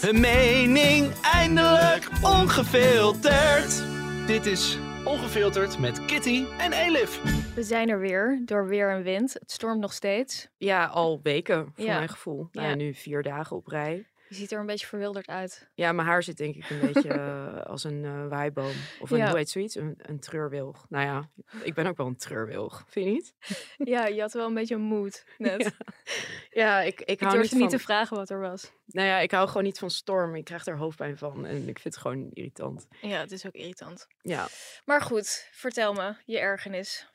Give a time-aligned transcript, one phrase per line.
[0.00, 3.82] Hun mening eindelijk ongefilterd.
[4.26, 7.20] Dit is Ongefilterd met Kitty en Elif.
[7.54, 9.32] We zijn er weer, door weer en wind.
[9.32, 10.48] Het stormt nog steeds.
[10.56, 11.96] Ja, al weken, voor Ja.
[11.96, 12.48] mijn gevoel.
[12.52, 12.74] Nou ja, Ja.
[12.78, 14.06] nu vier dagen op rij.
[14.28, 15.68] Je ziet er een beetje verwilderd uit.
[15.74, 18.72] Ja, mijn haar zit denk ik een beetje eh, als een eh waaiboom.
[19.00, 19.28] Of een, Ja.
[19.28, 19.74] hoe heet zoiets?
[19.74, 20.86] Een, een treurwilg.
[20.88, 21.28] Nou ja,
[21.62, 22.84] ik ben ook wel een treurwilg.
[22.88, 23.34] Vind je niet?
[23.94, 25.70] Ja, je had wel een beetje een moed net.
[26.50, 27.58] Ja, ik, ik Ik hou niet durfde van...
[27.58, 28.72] niet te vragen wat er was.
[28.86, 30.34] Nou ja, ik hou gewoon niet van storm.
[30.34, 31.46] Ik krijg er hoofdpijn van.
[31.46, 32.86] En ik vind het gewoon irritant.
[33.00, 34.06] Ja, het is ook irritant.
[34.22, 34.46] Ja,
[34.84, 37.06] Maar goed, vertel me, je ergernis.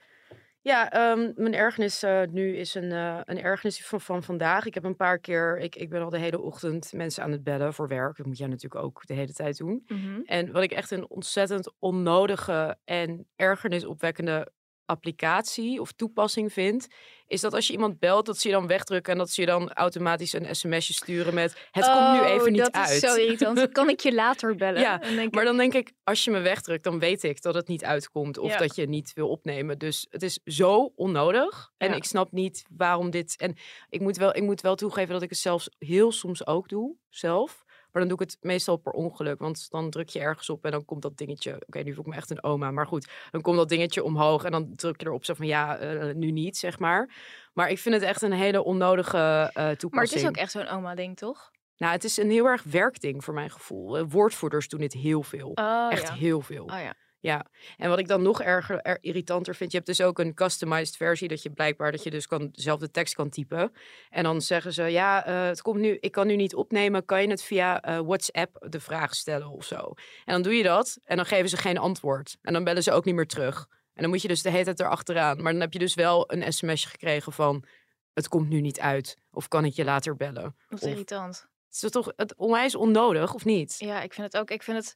[0.64, 4.66] Ja ehm, mijn ergernis eh, nu is een, eh, een ergernis van, van vandaag.
[4.66, 5.60] Ik heb een paar keer...
[5.60, 8.18] Ik, ik ben al de hele ochtend mensen aan het bellen voor werk.
[8.18, 9.84] Dat moet jij natuurlijk ook de hele tijd doen.
[10.26, 14.52] En wat ik echt een ontzettend onnodige en ergernisopwekkende
[14.94, 16.88] applicatie of toepassing vind,
[17.28, 19.48] is dat als je iemand belt, dat ze je dan wegdrukken en dat ze je
[19.48, 22.90] dan automatisch een sms'je sturen met het komt nu even niet Oh, dat uit.
[22.90, 23.72] is zo irritant.
[23.72, 24.82] Kan ik je later bellen?
[24.82, 27.84] Ja, Maar dan denk ik, als je me wegdrukt, dan weet ik dat het niet
[27.84, 28.58] uitkomt of Ja.
[28.58, 29.78] dat je het niet wil opnemen.
[29.78, 31.72] Dus het is zo onnodig.
[31.78, 31.96] En Ja.
[31.96, 33.36] ik snap niet waarom dit.
[33.38, 33.56] En
[33.90, 36.96] ik moet, wel, ik moet wel toegeven dat ik het zelfs heel soms ook doe,
[37.10, 37.63] zelf.
[37.94, 39.40] Maar dan doe ik het meestal per ongeluk.
[39.40, 41.62] Want dan druk je ergens op en dan komt dat dingetje.
[41.68, 42.72] Oké, nu voel ik me echt een oma.
[42.72, 44.44] Maar goed, dan komt dat dingetje omhoog.
[44.44, 47.16] En dan druk je erop zo van ja, eh, nu niet, zeg maar.
[47.54, 49.92] Maar ik vind het echt een hele onnodige eh toepassing.
[49.92, 51.52] maar het is ook echt zo'n oma-ding, toch?
[51.78, 53.98] Nou, het is een heel erg werkding voor mijn gevoel.
[53.98, 55.52] Eh, Woordvoerders doen dit heel veel.
[55.54, 56.14] Oh, Echt ja.
[56.14, 56.64] heel veel.
[56.64, 56.94] Oh ja.
[57.24, 57.46] Ja,
[57.78, 60.96] en wat ik dan nog erger, er, irritanter vind, je hebt dus ook een customized
[60.96, 63.72] versie dat je blijkbaar dat je dus kan dezelfde tekst kan typen.
[64.10, 67.22] En dan zeggen ze, ja, eh, het komt nu, ik kan nu niet opnemen, kan
[67.22, 69.94] je het via eh, WhatsApp de vraag stellen of zo.
[70.26, 72.38] En dan doe je dat en dan geven ze geen antwoord.
[72.42, 73.68] En dan bellen ze ook niet meer terug.
[73.94, 75.42] En dan moet je dus de hele tijd erachteraan.
[75.42, 77.66] Maar dan heb je dus wel een sms'je gekregen van,
[78.14, 79.18] het komt nu niet uit.
[79.32, 80.56] Of kan ik je later bellen?
[80.68, 81.52] Wat Of- irritant.
[81.66, 83.76] Het is toch het onwijs onnodig, of niet?
[83.78, 84.52] Ja, ik vind het ook.
[84.52, 84.94] Ik vind het.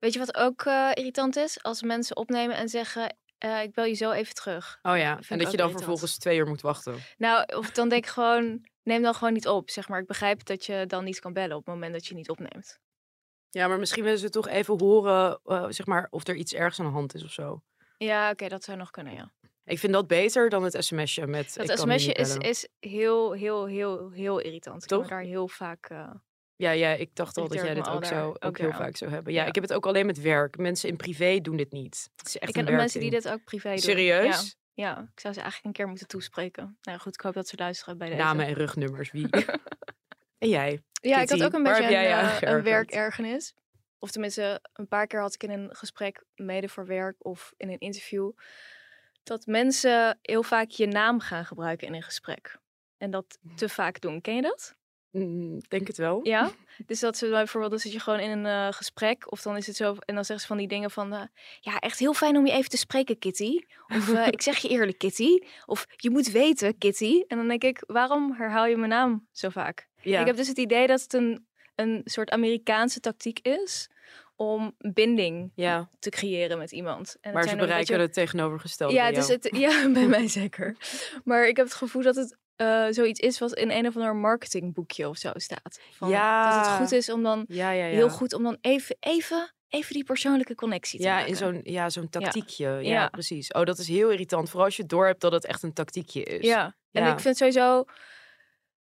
[0.00, 1.62] Weet je wat ook eh, irritant is?
[1.62, 4.78] Als mensen opnemen en zeggen: eh, Ik bel je zo even terug.
[4.82, 6.94] Oh ja, en dat je dan vervolgens twee uur moet wachten.
[7.18, 9.70] Nou, of dan denk ik gewoon: Neem dan gewoon niet op.
[9.70, 12.14] Zeg maar, ik begrijp dat je dan niet kan bellen op het moment dat je
[12.14, 12.78] niet opneemt.
[13.50, 16.80] Ja, maar misschien willen ze toch even horen, eh, zeg maar, of er iets ergs
[16.80, 17.62] aan de hand is of zo.
[17.98, 19.32] Ja, oké, dat zou nog kunnen, ja.
[19.64, 21.54] Ik vind dat beter dan het sms'je met.
[21.54, 24.84] Dat nu sms'je is, is heel, heel, heel, heel irritant.
[24.84, 25.08] Ik heb Toch?
[25.08, 25.90] daar heel vaak.
[26.60, 29.10] Ja, ja, ik dacht al dat jij dit ook, zo, ook ook heel vaak zou
[29.10, 29.32] hebben.
[29.32, 29.48] Ja, Ja.
[29.48, 30.56] ik heb het ook alleen met werk.
[30.56, 32.10] Mensen in privé doen dit niet.
[32.16, 33.78] Het is echt ik ken mensen die dit ook privé doen.
[33.78, 34.56] Serieus?
[34.74, 36.78] Ja, ja, ik zou ze eigenlijk een keer moeten toespreken.
[36.82, 38.20] Nou goed, ik hoop dat ze luisteren bij deze.
[38.20, 39.28] Namen en rugnummers, wie?
[40.38, 40.82] en jij?
[40.92, 43.54] Ja, ik had ook een beetje een, eh, een werkergernis.
[43.98, 47.68] Of tenminste, een paar keer had ik in een gesprek, mede voor werk of in
[47.70, 48.30] een interview,
[49.22, 52.58] dat mensen heel vaak je naam gaan gebruiken in een gesprek.
[52.98, 54.20] En dat te vaak doen.
[54.20, 54.74] Ken je dat?
[55.10, 56.20] Mm, denk het wel.
[56.22, 56.50] Ja.
[56.86, 59.66] Dus dat ze bijvoorbeeld, dan zit je gewoon in een eh, gesprek of dan is
[59.66, 61.22] het zo, en dan zeggen ze van die dingen van, eh,
[61.60, 63.58] ja, echt heel fijn om je even te spreken, Kitty.
[63.88, 65.38] Of eh, ik zeg je eerlijk, Kitty.
[65.66, 67.22] Of je moet weten, Kitty.
[67.28, 69.88] En dan denk ik, waarom herhaal je mijn naam zo vaak?
[70.02, 70.20] Ja.
[70.20, 73.88] Ik heb dus het idee dat het een, een soort Amerikaanse tactiek is
[74.36, 77.16] om binding ja, te creëren met iemand.
[77.20, 78.94] En maar ze bereiken beetje- het tegenovergestelde.
[78.94, 80.76] Ja, bij dus het, ja, bij mij zeker.
[81.24, 84.16] Maar ik heb het gevoel dat het eh, zoiets is wat in een of ander
[84.16, 85.80] marketingboekje of zo staat.
[85.90, 86.18] Van, Dat
[86.54, 86.76] het Ja.
[86.76, 87.94] goed is om dan, Ja, ja, ja.
[87.94, 91.28] heel goed om dan even, even, even die persoonlijke connectie te Ja, maken.
[91.28, 92.66] in zo'n ja, zo'n tactiekje.
[92.68, 92.80] Ja.
[92.80, 93.08] Ja.
[93.08, 93.48] precies.
[93.52, 94.48] Oh, dat is heel irritant.
[94.48, 96.46] Vooral als je doorhebt dat het echt een tactiekje is.
[96.46, 97.12] Ja, en Ja.
[97.12, 97.84] ik vind sowieso,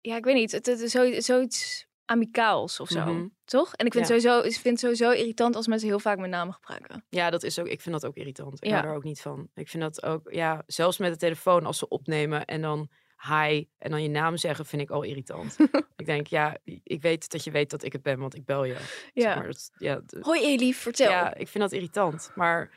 [0.00, 3.26] ja, ik weet niet, het, het is zo, zoiets amicaals of zo, Mhm.
[3.44, 3.74] toch?
[3.74, 4.14] En ik vind, Ja.
[4.18, 7.04] sowieso, ik vind het sowieso irritant als mensen heel vaak mijn naam gebruiken.
[7.08, 8.64] Ja, dat is ook, ik vind dat ook irritant.
[8.64, 8.76] Ik Ja.
[8.76, 9.48] hou er ook niet van.
[9.54, 12.88] Ik vind dat ook, ja, zelfs met de telefoon als ze opnemen en dan
[13.28, 15.56] hi en dan je naam zeggen, vind ik al irritant.
[15.96, 18.64] ik denk, ja, ik weet dat je weet dat ik het ben, want ik bel
[18.64, 18.74] je.
[18.74, 19.34] Zeg Ja.
[19.34, 21.10] maar, dat, ja, Hoi Elif, vertel.
[21.10, 22.30] ja, ik vind dat irritant.
[22.34, 22.70] Maar,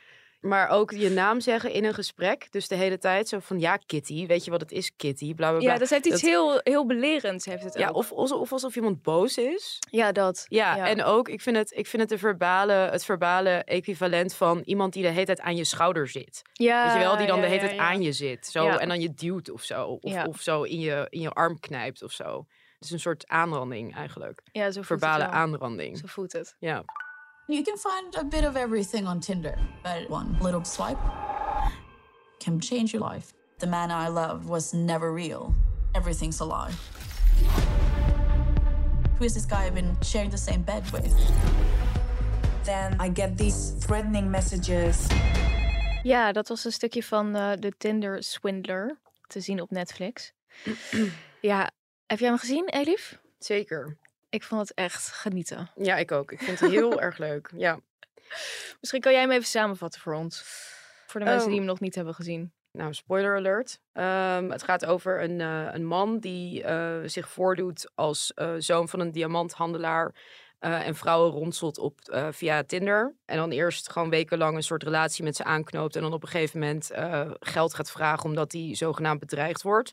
[0.44, 3.76] maar ook je naam zeggen in een gesprek, dus de hele tijd zo van, ja,
[3.76, 5.72] Kitty, weet je wat het is, Kitty, bla bla bla.
[5.72, 7.94] Ja, dat heeft iets Dat- heel, heel belerends, heeft het ja, ook.
[7.94, 9.78] of, of, of alsof iemand boos is.
[9.90, 10.46] Ja, dat.
[10.48, 10.88] Ja, Ja.
[10.88, 14.92] en ook, ik vind, het, ik vind het de verbale, het verbale equivalent van iemand
[14.92, 16.42] die de hele tijd aan je schouder zit.
[16.52, 18.46] Ja, Weet je wel, die dan ja, de hele tijd aan je zit.
[18.46, 18.66] Zo.
[18.68, 19.98] En dan je duwt of zo.
[20.00, 22.46] Of, of zo in je, in je arm knijpt of zo.
[22.74, 24.40] Het is een soort aanranding eigenlijk.
[24.52, 25.98] Ja, zo voelt Verbale aanranding.
[25.98, 26.56] Zo voelt het.
[26.58, 26.84] Ja.
[27.46, 30.96] You can find a bit of everything on Tinder, but one little swipe
[32.40, 33.34] can change your life.
[33.58, 35.54] The man I loved was never real.
[35.94, 36.72] Everything's a lie.
[39.18, 41.14] Who is this guy I've been sharing the same bed with?
[42.64, 45.06] Then I get these threatening messages.
[46.02, 50.32] Ja, dat was een stukje van eh, de Tinder Swindler te zien op Netflix.
[51.40, 51.70] ja,
[52.06, 53.18] heb jij hem gezien, Elif?
[53.38, 53.96] Zeker.
[54.34, 55.70] Ik vond het echt genieten.
[55.74, 56.32] Ja, ik ook.
[56.32, 57.50] Ik vind het heel erg leuk.
[57.56, 57.80] Ja.
[58.80, 60.42] Misschien kan jij hem even samenvatten voor ons.
[61.06, 61.50] Voor de mensen Oh.
[61.50, 62.52] die hem nog niet hebben gezien.
[62.72, 63.78] Nou, spoiler alert.
[63.92, 68.88] Ehm, het gaat over een, eh, een man die eh, zich voordoet als eh, zoon
[68.88, 70.14] van een diamanthandelaar.
[70.58, 71.98] en vrouwen rondselt op,
[72.30, 73.14] via Tinder.
[73.24, 75.96] En dan eerst gewoon wekenlang een soort relatie met ze aanknoopt.
[75.96, 76.90] En dan op een gegeven moment
[77.40, 79.90] geld gaat vragen omdat hij zogenaamd bedreigd wordt.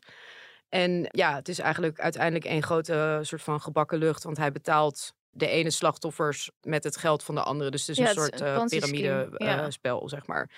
[0.72, 4.22] En ja, het is eigenlijk uiteindelijk een grote soort van gebakken lucht.
[4.22, 7.70] Want hij betaalt de ene slachtoffers met het geld van de andere.
[7.70, 9.62] Dus het is Ja, een soort een eh piramide ja.
[9.62, 10.50] eh, spel, zeg maar.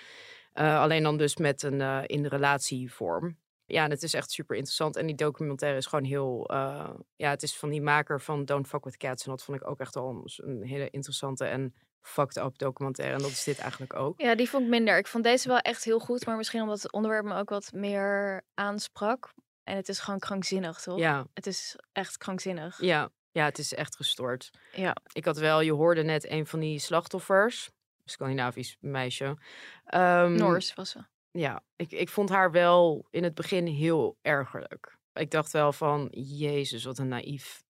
[0.53, 3.37] Eh, alleen dan dus met een eh, in de relatievorm.
[3.65, 4.95] Ja, en het is echt super interessant.
[4.95, 6.49] En die documentaire is gewoon heel...
[6.49, 9.25] eh, ja, het is van die maker van Don't Fuck With Cats.
[9.25, 13.15] En dat vond ik ook echt al een, een hele interessante en fucked up documentaire.
[13.15, 14.21] En dat is dit eigenlijk ook.
[14.21, 14.97] Ja, die vond ik minder.
[14.97, 16.25] Ik vond deze wel echt heel goed.
[16.25, 19.33] Maar misschien omdat het onderwerp me ook wat meer aansprak.
[19.65, 20.99] En het is gewoon krankzinnig, toch?
[20.99, 22.81] Ja, Het is echt krankzinnig.
[22.81, 24.49] ja, ja, het is echt gestoord.
[24.73, 24.95] Ja.
[25.13, 27.69] Ik had wel, je hoorde net een van die slachtoffers.
[28.03, 29.37] Scandinavisch meisje.
[29.85, 30.99] Ehm, Noors was ze.
[31.31, 34.97] Ja, ik, ik vond haar wel in het begin heel ergerlijk.
[35.13, 37.63] Ik dacht wel van, jezus, wat een naïef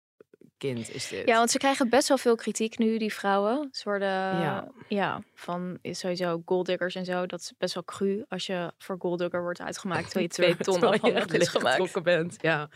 [0.69, 1.27] kind is dit.
[1.29, 3.69] Ja, want ze krijgen best wel veel kritiek nu, die vrouwen.
[3.73, 4.69] Ze worden, Ja.
[4.89, 7.27] ja, van sowieso golddiggers en zo.
[7.27, 10.05] Dat is best wel cru als je voor golddigger wordt uitgemaakt.
[10.05, 12.03] Terwijl je twee ton afhankelijk is gemaakt.
[12.03, 12.37] bent.
[12.41, 12.69] Ja.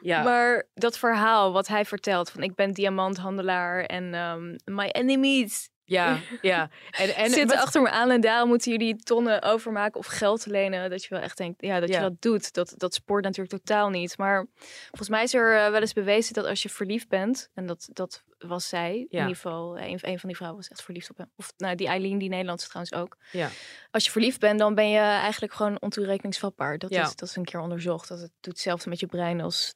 [0.00, 0.22] Ja.
[0.22, 6.18] Maar dat verhaal wat hij vertelt van ik ben diamanthandelaar en ehm, my enemies ja,
[6.42, 6.70] ja.
[6.90, 10.90] En, en zitten achter me aan en daarom moeten jullie tonnen overmaken of geld lenen.
[10.90, 11.94] Dat je wel echt denkt, ja, dat Ja.
[11.94, 12.52] je dat doet.
[12.52, 14.18] Dat, dat spoort natuurlijk totaal niet.
[14.18, 14.46] Maar
[14.88, 17.88] volgens mij is er eh, wel eens bewezen dat als je verliefd bent, en dat,
[17.92, 21.16] dat was zij, in ieder geval, een, een van die vrouwen was echt verliefd op
[21.16, 21.30] hem.
[21.36, 23.16] Of nou, die Eileen, die Nederlandse trouwens ook.
[23.32, 23.48] Ja.
[23.90, 26.78] Als je verliefd bent, dan ben je eigenlijk gewoon ontoerekeningsvatbaar.
[26.78, 28.08] Dat, is, dat is een keer onderzocht.
[28.08, 29.74] Dat het doet hetzelfde met je brein als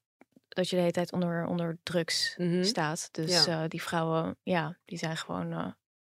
[0.48, 2.62] dat je de hele tijd onder, onder drugs Mhm.
[2.64, 3.08] staat.
[3.12, 5.66] Dus eh, die vrouwen, ja, die zijn gewoon eh,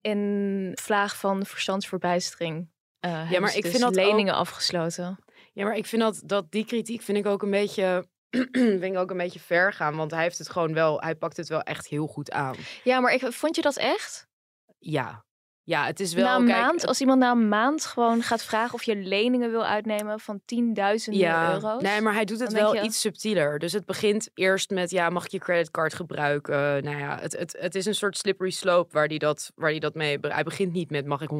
[0.01, 2.71] in vlaag van verstandsverbijstering.
[3.01, 5.19] eh hebben maar ik dus vind dat leningen afgesloten.
[5.53, 8.09] Ja, maar ik vind dat, dat die kritiek vind ik ook een beetje...
[8.53, 9.97] vind ik ook een beetje ver gaan.
[9.97, 11.01] Want hij heeft het gewoon wel...
[11.01, 12.57] Hij pakt het wel echt heel goed aan.
[12.85, 14.29] Ja, maar ik, vond je dat echt?
[14.79, 15.25] Ja.
[15.69, 16.25] Ja, het is wel...
[16.25, 19.51] na een kijk, maand, als iemand na een maand gewoon gaat vragen of je leningen
[19.51, 21.83] wil uitnemen van tienduizenden ja, euro's.
[21.83, 23.59] Nee, maar hij doet het wel je- iets subtieler.
[23.59, 26.85] Dus het begint eerst met, ja, mag ik je creditcard gebruiken?
[26.85, 29.81] Nou ja, het, het, het is een soort slippery slope waar hij dat, waar die
[29.81, 30.19] dat mee...
[30.21, 31.31] Hij begint niet met, mag ik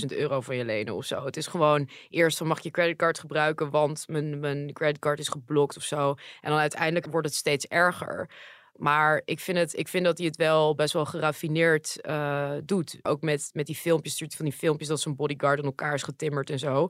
[0.00, 1.24] 100.000 euro van je lenen of zo.
[1.24, 3.70] Het is gewoon eerst van, mag ik je creditcard gebruiken?
[3.70, 6.14] Want mijn, mijn creditcard is geblokt of zo.
[6.40, 8.28] En dan uiteindelijk wordt het steeds erger.
[8.78, 12.98] Maar ik vind, het, ik vind dat hij het wel best wel geraffineerd eh, doet.
[13.02, 16.02] Ook met, met die filmpjes, stuurt van die filmpjes dat zijn bodyguard in elkaar is
[16.02, 16.88] getimmerd en zo.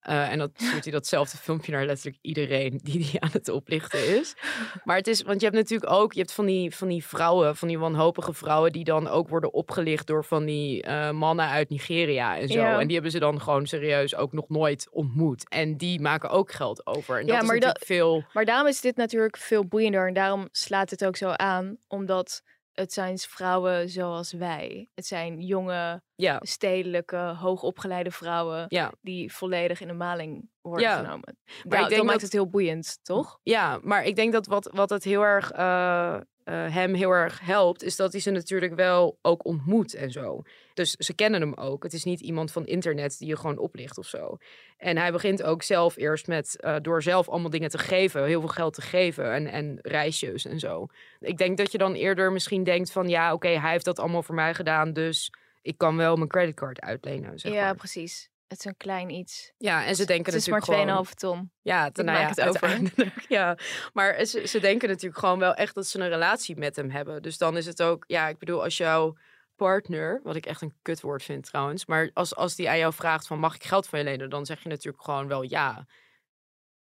[0.00, 4.18] Eh, en dat stuurt hij datzelfde filmpje naar letterlijk iedereen die die aan het oplichten
[4.20, 4.34] is.
[4.84, 7.56] Maar het is, want je hebt natuurlijk ook, je hebt van die, van die vrouwen,
[7.56, 11.68] van die wanhopige vrouwen, die dan ook worden opgelicht door van die eh, mannen uit
[11.68, 12.58] Nigeria en zo.
[12.58, 12.80] Ja.
[12.80, 15.48] En die hebben ze dan gewoon serieus ook nog nooit ontmoet.
[15.48, 17.18] En die maken ook geld over.
[17.20, 18.24] En Ja, dat is maar veel.
[18.32, 20.06] Maar daarom is dit natuurlijk veel boeiender.
[20.08, 21.76] En daarom slaat het ook zo aan.
[21.88, 22.42] Omdat
[22.78, 24.88] het zijn vrouwen zoals wij.
[24.94, 28.64] Het zijn jonge, Ja, stedelijke, hoogopgeleide vrouwen.
[28.68, 28.92] ja.
[29.00, 30.96] Die volledig in de maling worden Ja.
[30.96, 31.20] genomen.
[31.24, 33.38] Maar Maar ik denk dat maakt dat- het heel boeiend, toch?
[33.42, 36.20] Ja, maar ik denk dat wat, wat het heel erg, eh, eh,
[36.74, 40.42] hem heel erg helpt, is dat hij ze natuurlijk wel ook ontmoet en zo.
[40.78, 41.82] Dus ze kennen hem ook.
[41.82, 44.38] Het is niet iemand van internet die je gewoon oplicht of zo.
[44.76, 48.40] En hij begint ook zelf eerst met, eh, door zelf allemaal dingen te geven, heel
[48.40, 50.86] veel geld te geven en, en reisjes en zo.
[51.20, 54.22] Ik denk dat je dan eerder misschien denkt van, ja, oké, hij heeft dat allemaal
[54.22, 55.32] voor mij gedaan, dus
[55.62, 57.74] ik kan wel mijn creditcard uitlenen, zeg ja, maar.
[57.74, 58.30] precies.
[58.48, 59.52] Het is een klein iets.
[59.56, 61.06] Ja, en ze denken het is maar natuurlijk gewoon...
[61.06, 61.50] 2,5 ton.
[61.62, 62.92] Ja, ten, nou ja, het over.
[63.28, 63.58] Ja,
[63.92, 67.22] maar ze, ze denken natuurlijk gewoon wel echt dat ze een relatie met hem hebben.
[67.22, 69.16] Dus dan is het ook, ja, ik bedoel, als jouw
[69.58, 73.26] partner, wat ik echt een kutwoord vind trouwens, maar als, als die aan jou vraagt
[73.26, 75.86] van mag ik geld van je lenen, dan zeg je natuurlijk gewoon wel ja.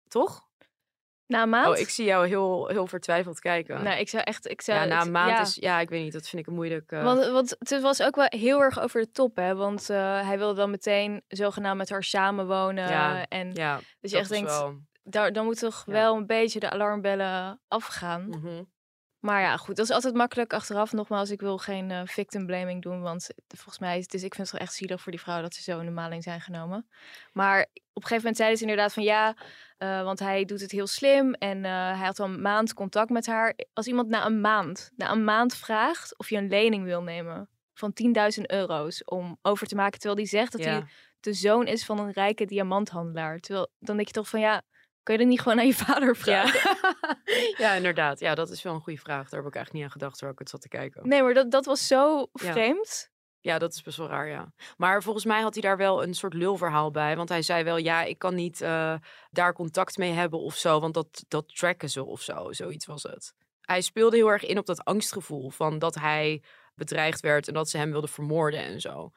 [0.08, 0.46] Toch?
[1.26, 1.68] Na een maand?
[1.68, 3.82] Oh, ik zie jou heel, heel vertwijfeld kijken.
[3.82, 4.48] Nou, ik zou echt...
[4.48, 5.40] Ik zou ja, na een maand ja.
[5.40, 6.92] is, ja, ik weet niet, dat vind ik een moeilijk...
[6.92, 9.54] eh, Want, want het was ook wel heel erg over de top, hè?
[9.54, 12.88] Want eh, hij wilde dan meteen zogenaamd met haar samenwonen.
[12.88, 14.78] Ja, en ja, dat je echt denkt, wel...
[15.02, 18.28] daar, dan moet toch wel een beetje de alarmbellen afgaan.
[18.28, 18.62] Mhm.
[19.20, 20.92] Maar ja, goed, dat is altijd makkelijk achteraf.
[20.92, 24.48] Nogmaals, ik wil geen eh, victim blaming doen, want volgens mij is dus ik vind
[24.48, 26.88] het wel echt zielig voor die vrouw dat ze zo in de maling zijn genomen.
[27.32, 29.36] Maar op een gegeven moment zeiden ze inderdaad van ja,
[29.78, 33.10] eh, want hij doet het heel slim en eh, hij had al een maand contact
[33.10, 33.54] met haar.
[33.72, 37.48] Als iemand na een maand, na een maand vraagt of je een lening wil nemen
[37.74, 40.70] van 10.000 euro's om over te maken, terwijl die zegt dat Ja.
[40.70, 40.84] hij
[41.20, 43.38] de zoon is van een rijke diamanthandelaar.
[43.38, 44.62] Terwijl dan denk je toch van ja,
[45.08, 46.76] kun je dat niet gewoon aan je vader vragen?
[47.24, 47.54] Ja.
[47.64, 48.20] ja, inderdaad.
[48.20, 49.28] Ja, dat is wel een goede vraag.
[49.28, 51.08] Daar heb ik eigenlijk niet aan gedacht terwijl ik het zat te kijken.
[51.08, 53.10] Nee, maar dat, dat was zo vreemd.
[53.40, 54.52] Ja, dat is best wel raar, ja.
[54.76, 57.16] Maar volgens mij had hij daar wel een soort lulverhaal bij.
[57.16, 58.94] Want hij zei wel, ja, ik kan niet eh,
[59.30, 60.80] daar contact mee hebben of zo.
[60.80, 62.52] Want dat, dat tracken ze of zo.
[62.52, 63.34] Zoiets was het.
[63.60, 66.42] Hij speelde heel erg in op dat angstgevoel van dat hij
[66.74, 69.10] bedreigd werd en dat ze hem wilden vermoorden en zo.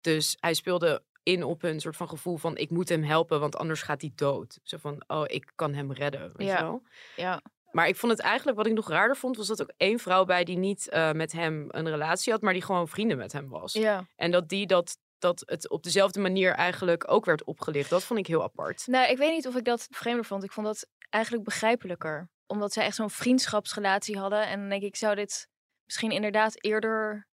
[0.00, 3.56] Dus hij speelde in op een soort van gevoel van ik moet hem helpen, want
[3.56, 4.58] anders gaat hij dood.
[4.62, 6.56] Zo van, oh, ik kan hem redden, weet Ja.
[6.56, 6.82] je wel?
[7.16, 7.40] Ja.
[7.70, 10.24] Maar ik vond het eigenlijk, wat ik nog raarder vond, was dat ook één vrouw
[10.24, 13.48] bij die niet eh, met hem een relatie had, maar die gewoon vrienden met hem
[13.48, 13.72] was.
[13.72, 14.06] Ja.
[14.16, 17.90] En dat die dat, dat het op dezelfde manier eigenlijk ook werd opgelicht.
[17.90, 18.86] Dat vond ik heel apart.
[18.86, 20.44] Nou, ik weet niet of ik dat vreemder vond.
[20.44, 22.28] Ik vond dat eigenlijk begrijpelijker.
[22.46, 24.46] Omdat zij echt zo'n vriendschapsrelatie hadden.
[24.46, 25.48] En dan denk ik, zou dit
[25.84, 27.28] misschien inderdaad eerder,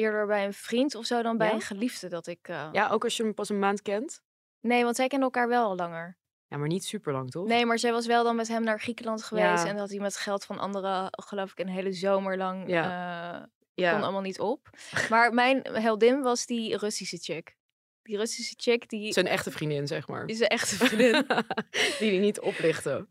[0.00, 1.54] eerder bij een vriend of zo dan bij Ja?
[1.54, 2.48] een geliefde dat ik...
[2.48, 4.20] eh, Ja, ook als je hem pas een maand kent.
[4.60, 6.18] Nee, want zij kennen elkaar wel al langer.
[6.48, 7.46] Ja, maar niet super lang, toch?
[7.46, 9.62] Nee, maar zij was wel dan met hem naar Griekenland geweest.
[9.62, 9.66] Ja.
[9.66, 13.40] En dat hij met geld van anderen, geloof ik, een hele zomer lang Ja.
[13.40, 13.92] eh, ja.
[13.92, 14.70] kon allemaal niet op.
[15.10, 17.56] Maar mijn heldin was die Russische chick.
[18.02, 20.26] Die Russische chick, die Zijn echte vriendin, zeg maar.
[20.26, 21.26] is een echte vriendin.
[21.98, 23.08] die die niet oplichten.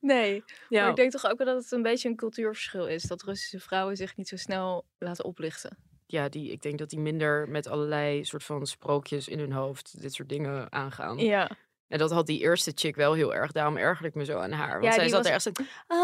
[0.00, 3.02] nee, Maar Ja, ik denk toch ook wel dat het een beetje een cultuurverschil is.
[3.02, 5.76] Dat Russische vrouwen zich niet zo snel laten oplichten.
[6.14, 10.00] Ja die, ik denk dat die minder met allerlei soort van sprookjes in hun hoofd
[10.00, 11.18] dit soort dingen aangaan.
[11.18, 11.50] Ja.
[11.88, 13.52] En dat had die eerste chick wel heel erg.
[13.52, 14.80] Daarom erger ik me zo aan haar.
[14.80, 15.50] Want Ja, zij zat was- er echt zo...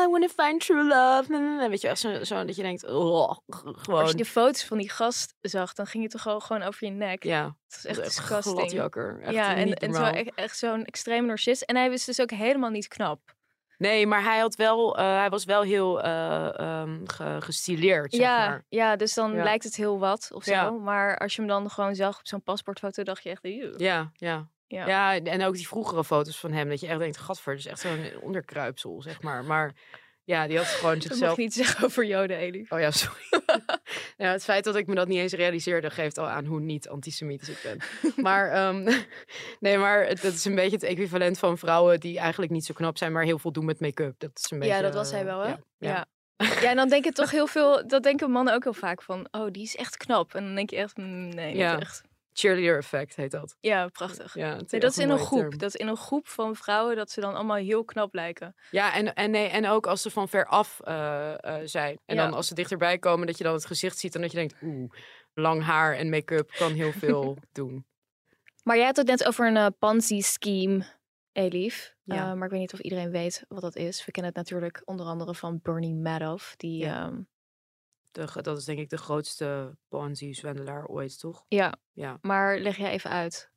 [0.04, 1.34] I want to find true love.
[1.34, 2.84] En weet je, echt zo, zo dat je denkt...
[2.84, 4.00] Oh, gewoon...
[4.00, 6.86] Als je de foto's van die gast zag, dan ging je toch gewoon, gewoon over
[6.86, 7.24] je nek.
[7.24, 8.70] Ja, Het was echt echt disgusting.
[8.70, 11.62] Echt Ja, en, zo, echt, echt zo'n extreme narcist.
[11.62, 13.20] En hij was dus ook helemaal niet knap.
[13.80, 15.94] Nee, maar hij, had wel, eh, hij was wel heel
[17.04, 18.64] ge- gestileerd, zeg Ja, maar.
[18.68, 19.42] ja, dus dan Ja.
[19.42, 20.52] lijkt het heel wat of zo.
[20.52, 20.70] Ja.
[20.70, 23.44] Maar als je hem dan gewoon zag op zo'n paspoortfoto, dacht je echt...
[23.44, 24.48] "Eeuw." Ja, ja.
[24.66, 24.86] Ja.
[24.86, 26.68] Ja, en ook die vroegere foto's van hem.
[26.68, 29.44] Dat je echt denkt, gadver, dat is echt zo'n onderkruipsel, zeg maar.
[29.44, 29.72] Maar
[30.24, 31.36] ja, die had gewoon Dat mag zichzelf...
[31.36, 32.72] niet zeggen over Joden, Elif.
[32.72, 33.22] Oh ja, sorry.
[34.16, 36.88] ja, het feit dat ik me dat niet eens realiseerde, geeft al aan hoe niet
[36.88, 37.78] antisemitisch ik ben.
[38.24, 38.82] maar ehm,
[39.60, 42.74] nee, maar het- dat is een beetje het equivalent van vrouwen die eigenlijk niet zo
[42.74, 44.14] knap zijn, maar heel veel doen met make-up.
[44.18, 44.74] Dat is een beetje.
[44.74, 45.48] Ja, dat was hij wel, hè?
[45.48, 45.88] Ja, Ja.
[45.88, 46.06] ja.
[46.62, 46.68] Ja.
[46.70, 47.86] en dan denk je toch heel veel...
[47.86, 49.28] Dat denken mannen ook heel vaak van...
[49.30, 50.34] Oh, die is echt knap.
[50.34, 50.96] En dan denk je echt...
[50.96, 51.72] mm, Nee, Ja.
[51.72, 52.02] niet echt.
[52.40, 53.56] Cheerleader effect heet dat.
[53.60, 54.34] Ja, prachtig.
[54.34, 55.38] Ja, Nee, dat is in een groep.
[55.40, 55.58] term.
[55.58, 58.54] Dat is in een groep van vrouwen dat ze dan allemaal heel knap lijken.
[58.70, 61.98] Ja, en, en, nee, en ook als ze van ver af eh, eh, zijn.
[62.06, 62.24] En Ja.
[62.24, 64.54] dan als ze dichterbij komen, dat je dan het gezicht ziet en dat je denkt,
[64.62, 64.90] oeh,
[65.34, 67.84] lang haar en make-up kan heel veel doen.
[68.62, 70.84] Maar jij had het net over een eh, Ponzi-scheme,
[71.32, 71.94] Elif.
[72.02, 72.34] Ja.
[72.34, 74.04] Maar ik weet niet of iedereen weet wat dat is.
[74.04, 76.56] We kennen het natuurlijk onder andere van Bernie Madoff.
[76.56, 77.04] Die, Ja.
[77.06, 77.20] ehm,
[78.10, 81.44] De, dat is denk ik de grootste Ponzi-zwendelaar ooit, toch?
[81.48, 82.18] ja, Ja.
[82.20, 83.50] maar leg jij even uit.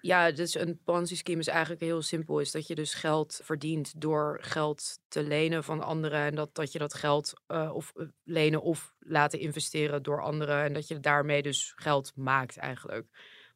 [0.00, 2.38] Ja, dus een Ponzi-scheme is eigenlijk heel simpel.
[2.40, 6.20] Is dat je dus geld verdient door geld te lenen van anderen.
[6.20, 10.64] En dat, dat je dat geld eh, of eh, lenen of laten investeren door anderen.
[10.64, 13.06] En dat je daarmee dus geld maakt eigenlijk.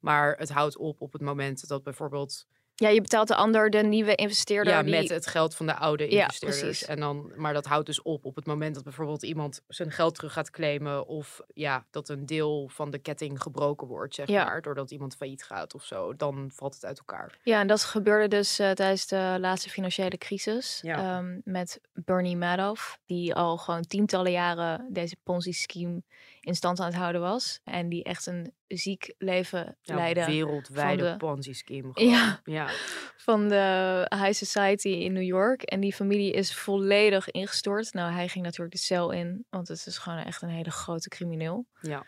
[0.00, 2.46] Maar het houdt op op het moment dat bijvoorbeeld...
[2.78, 4.72] Ja, je betaalt de ander, de nieuwe investeerder.
[4.72, 4.94] Ja, die...
[4.94, 6.84] met het geld van de oude investeerders.
[6.84, 10.14] en dan, maar dat houdt dus op op het moment dat bijvoorbeeld iemand zijn geld
[10.14, 11.06] terug gaat claimen.
[11.06, 14.44] Of ja, dat een deel van de ketting gebroken wordt, zeg Ja.
[14.44, 14.62] maar.
[14.62, 16.16] Doordat iemand failliet gaat of zo.
[16.16, 17.38] Dan valt het uit elkaar.
[17.42, 20.78] Ja, en dat gebeurde dus eh, tijdens de laatste financiële crisis.
[20.82, 21.16] Ja.
[21.18, 26.02] ehm, met Bernie Madoff, die al gewoon tientallen jaren deze Ponzi-scheme
[26.46, 27.60] in stand aan het houden was.
[27.64, 31.90] En die echt een ziek leven Ja, leidde wereldwijde van de- Ponzi-scheme.
[32.10, 32.40] Ja.
[32.44, 32.68] ja.
[33.16, 35.62] van de high society in New York.
[35.62, 37.92] En die familie is volledig ingestort.
[37.92, 41.08] Nou, hij ging natuurlijk de cel in, want het is gewoon echt een hele grote
[41.08, 41.66] crimineel.
[41.80, 42.06] Ja,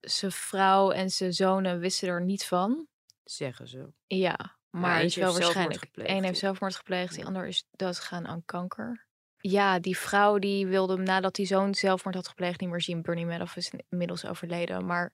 [0.00, 2.86] Zijn vrouw en zijn zonen wisten er niet van.
[3.24, 3.92] zeggen ze.
[4.06, 5.88] Ja, maar eentje is wel waarschijnlijk.
[5.92, 9.06] Eén heeft zelfmoord gepleegd, die ander is doodgegaan aan kanker.
[9.46, 13.02] Ja, die vrouw die wilde hem nadat die zoon zelfmoord had gepleegd niet meer zien.
[13.02, 15.12] Bernie Madoff is inmiddels overleden, maar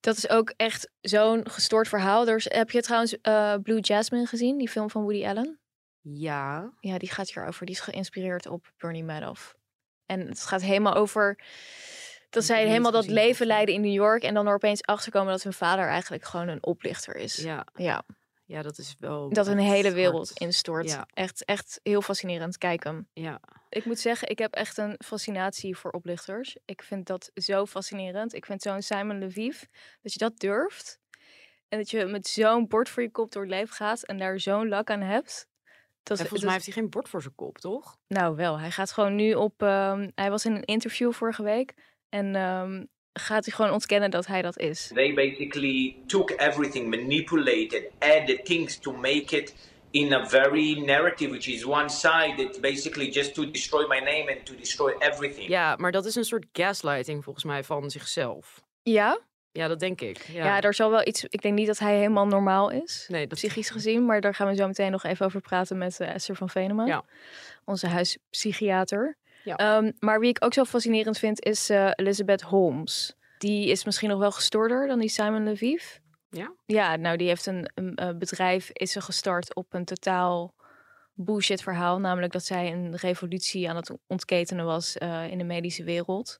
[0.00, 2.28] dat is ook echt zo'n gestoord verhaal.
[2.28, 5.60] Er is, heb je trouwens eh, Blue Jasmine gezien, die film van Woody Allen?
[6.00, 6.72] Ja.
[6.80, 7.66] Ja, die gaat hierover.
[7.66, 9.56] Die is geïnspireerd op Bernie Madoff.
[10.06, 11.38] En het gaat helemaal over
[12.30, 14.82] dat ik zij helemaal dat gezien, leven leiden in New York en dan er opeens
[14.82, 17.36] achterkomen dat hun vader eigenlijk gewoon een oplichter is.
[17.36, 17.66] Ja.
[17.74, 18.04] ja.
[18.46, 19.28] Ja, dat is wel.
[19.28, 20.40] Dat een hele wereld hard.
[20.40, 20.88] instort.
[20.90, 21.06] Ja.
[21.12, 22.58] Echt, echt heel fascinerend.
[22.58, 23.08] Kijk hem.
[23.12, 23.40] Ja.
[23.68, 26.56] Ik moet zeggen, ik heb echt een fascinatie voor oplichters.
[26.64, 28.34] Ik vind dat zo fascinerend.
[28.34, 29.62] Ik vind zo'n Simon Lviv,
[30.02, 30.98] dat je dat durft.
[31.68, 34.40] En dat je met zo'n bord voor je kop door het leven gaat en daar
[34.40, 35.48] zo'n lak aan hebt.
[36.02, 37.96] Dat, volgens dat mij heeft hij geen bord voor zijn kop, toch?
[38.06, 39.62] Nou wel, hij gaat gewoon nu op...
[39.62, 41.74] ehm, hij was in een interview vorige week.
[42.08, 42.84] En ehm,
[43.18, 44.90] gaat hij gewoon ontkennen dat hij dat is.
[44.94, 49.54] They basically took everything, manipulated, added things to make it
[49.90, 54.46] in a very narrative, which is one sided, basically just to destroy my name and
[54.46, 55.48] to destroy everything.
[55.48, 58.62] Ja, maar dat is een soort gaslighting volgens mij van zichzelf.
[58.82, 59.20] Ja?
[59.52, 60.26] Ja, dat denk ik.
[60.32, 61.24] Ja, Ja, er zal wel iets...
[61.24, 63.06] Ik denk niet dat hij helemaal normaal is.
[63.08, 64.04] nee, dat psychisch gezien.
[64.04, 66.86] Maar daar gaan we zo meteen nog even over praten met eh, Esther van Venema.
[66.86, 67.04] Ja.
[67.64, 69.16] Onze huispsychiater.
[69.46, 69.56] Ja.
[69.56, 73.14] Ehm, maar wie ik ook zo fascinerend vind is eh, Elizabeth Holmes.
[73.38, 75.96] Die is misschien nog wel gestoorder dan die Simon Lviv.
[76.30, 76.52] Ja?
[76.66, 80.54] Ja, nou die heeft een, een, eh, bedrijf, is ze gestart op een totaal
[81.14, 81.98] bullshit verhaal.
[81.98, 86.38] Namelijk dat zij een revolutie aan het ontketenen was eh, in de medische wereld.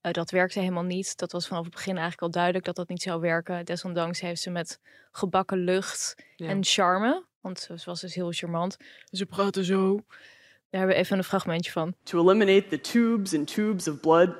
[0.00, 1.16] Dat werkte helemaal niet.
[1.16, 3.64] Dat was vanaf het begin eigenlijk al duidelijk dat dat niet zou werken.
[3.64, 6.48] Desondanks heeft ze met gebakken lucht Ja.
[6.48, 7.24] en charme.
[7.40, 8.76] Want ze was dus heel charmant.
[9.10, 10.04] Ze praten zo.
[10.70, 11.94] Daar hebben we even een fragmentje van.
[12.02, 14.30] to eliminate the tubes and tubes of blood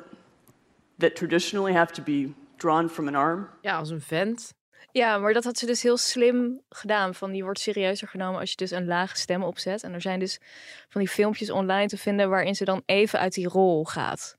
[0.98, 3.48] that traditionally have to be drawn from an arm.
[3.60, 4.52] Ja, als een vent.
[4.92, 7.14] Ja, maar dat had ze dus heel slim gedaan.
[7.14, 9.82] Van die wordt serieuzer genomen als je dus een lage stem opzet.
[9.82, 10.40] En er zijn dus
[10.88, 14.36] van die filmpjes online te vinden waarin ze dan even uit die rol gaat.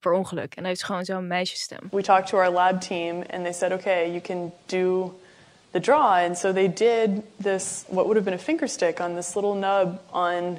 [0.00, 0.44] Per ongeluk.
[0.54, 1.78] En dan heeft gewoon zo'n meisjesstem.
[1.90, 5.14] we talked to our lab team and they said, okay, you can do
[5.70, 6.26] the draw.
[6.26, 7.10] And so they did
[7.42, 10.58] this, what would have been a finger stick on this little nub on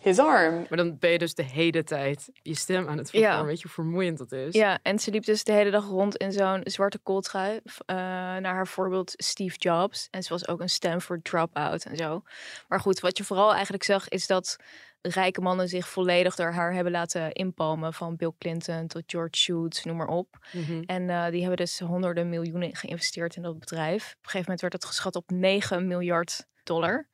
[0.00, 0.54] his arm.
[0.68, 3.18] Maar dan ben je dus de hele tijd je stem aan het Ja.
[3.20, 3.46] vervormen.
[3.46, 4.54] Weet je hoe vermoeiend dat is?
[4.54, 7.60] Ja, en ze liep dus de hele dag rond in zo'n zwarte kooltrui.
[7.64, 10.08] v- eh, naar haar voorbeeld Steve Jobs.
[10.10, 12.22] En ze was ook een Stanford dropout en zo.
[12.68, 14.56] Maar goed, wat je vooral eigenlijk zag is dat
[15.00, 17.94] rijke mannen zich volledig door haar hebben laten inpalmen.
[17.94, 20.46] Van Bill Clinton tot George Shultz, noem maar op.
[20.52, 20.82] Mhm.
[20.86, 24.02] En eh, die hebben dus honderden miljoenen geïnvesteerd in dat bedrijf.
[24.02, 27.08] Op een gegeven moment werd het geschat op 9 miljard dollar.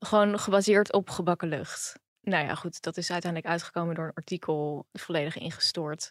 [0.00, 1.98] Gewoon gebaseerd op gebakken lucht.
[2.22, 6.10] Nou ja, goed, dat is uiteindelijk uitgekomen door een artikel, volledig ingestoord.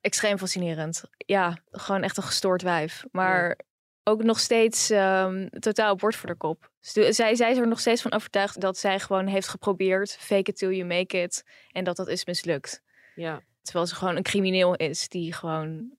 [0.00, 1.02] Extreem fascinerend.
[1.16, 3.04] Ja, gewoon echt een gestoord wijf.
[3.10, 3.58] Maar
[4.04, 6.70] ook nog steeds ehm, totaal bord voor de kop.
[6.80, 10.50] Stu- Zij, zij is er nog steeds van overtuigd dat zij gewoon heeft geprobeerd, fake
[10.50, 11.44] it till you make it.
[11.72, 12.82] En dat dat is mislukt.
[13.14, 13.42] Ja.
[13.62, 15.90] Terwijl ze gewoon een crimineel is die gewoon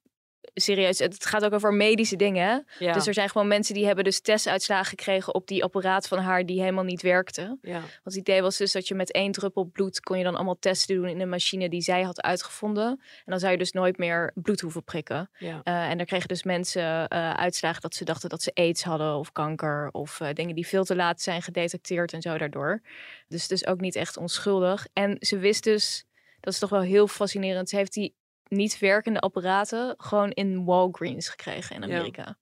[0.59, 0.99] serieus.
[0.99, 2.65] Het gaat ook over medische dingen.
[2.79, 2.93] Ja.
[2.93, 6.45] Dus er zijn gewoon mensen die hebben dus testuitslagen gekregen op die apparaat van haar
[6.45, 7.57] die helemaal niet werkte.
[7.61, 7.79] ja.
[7.79, 10.59] Want het idee was dus dat je met één druppel bloed kon je dan allemaal
[10.59, 12.87] testen doen in een machine die zij had uitgevonden.
[12.89, 15.29] En dan zou je dus nooit meer bloed hoeven prikken.
[15.37, 15.61] Ja.
[15.63, 19.15] Eh, en daar kregen dus mensen eh, uitslagen dat ze dachten dat ze aids hadden
[19.15, 22.81] of kanker of eh, dingen die veel te laat zijn gedetecteerd en zo daardoor.
[23.27, 24.87] Dus dus ook niet echt onschuldig.
[24.93, 26.05] En ze wist dus,
[26.39, 28.15] dat is toch wel heel fascinerend, ze heeft die
[28.49, 31.95] niet werkende apparaten gewoon in Walgreens gekregen in Ja.
[31.95, 32.37] Amerika.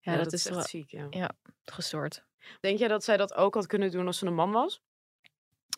[0.00, 1.06] Ja, dat, is, echt wel ziek, ja.
[1.10, 1.30] ja,
[1.64, 2.24] gestoord.
[2.60, 4.80] Denk jij dat zij dat ook had kunnen doen als ze een man was?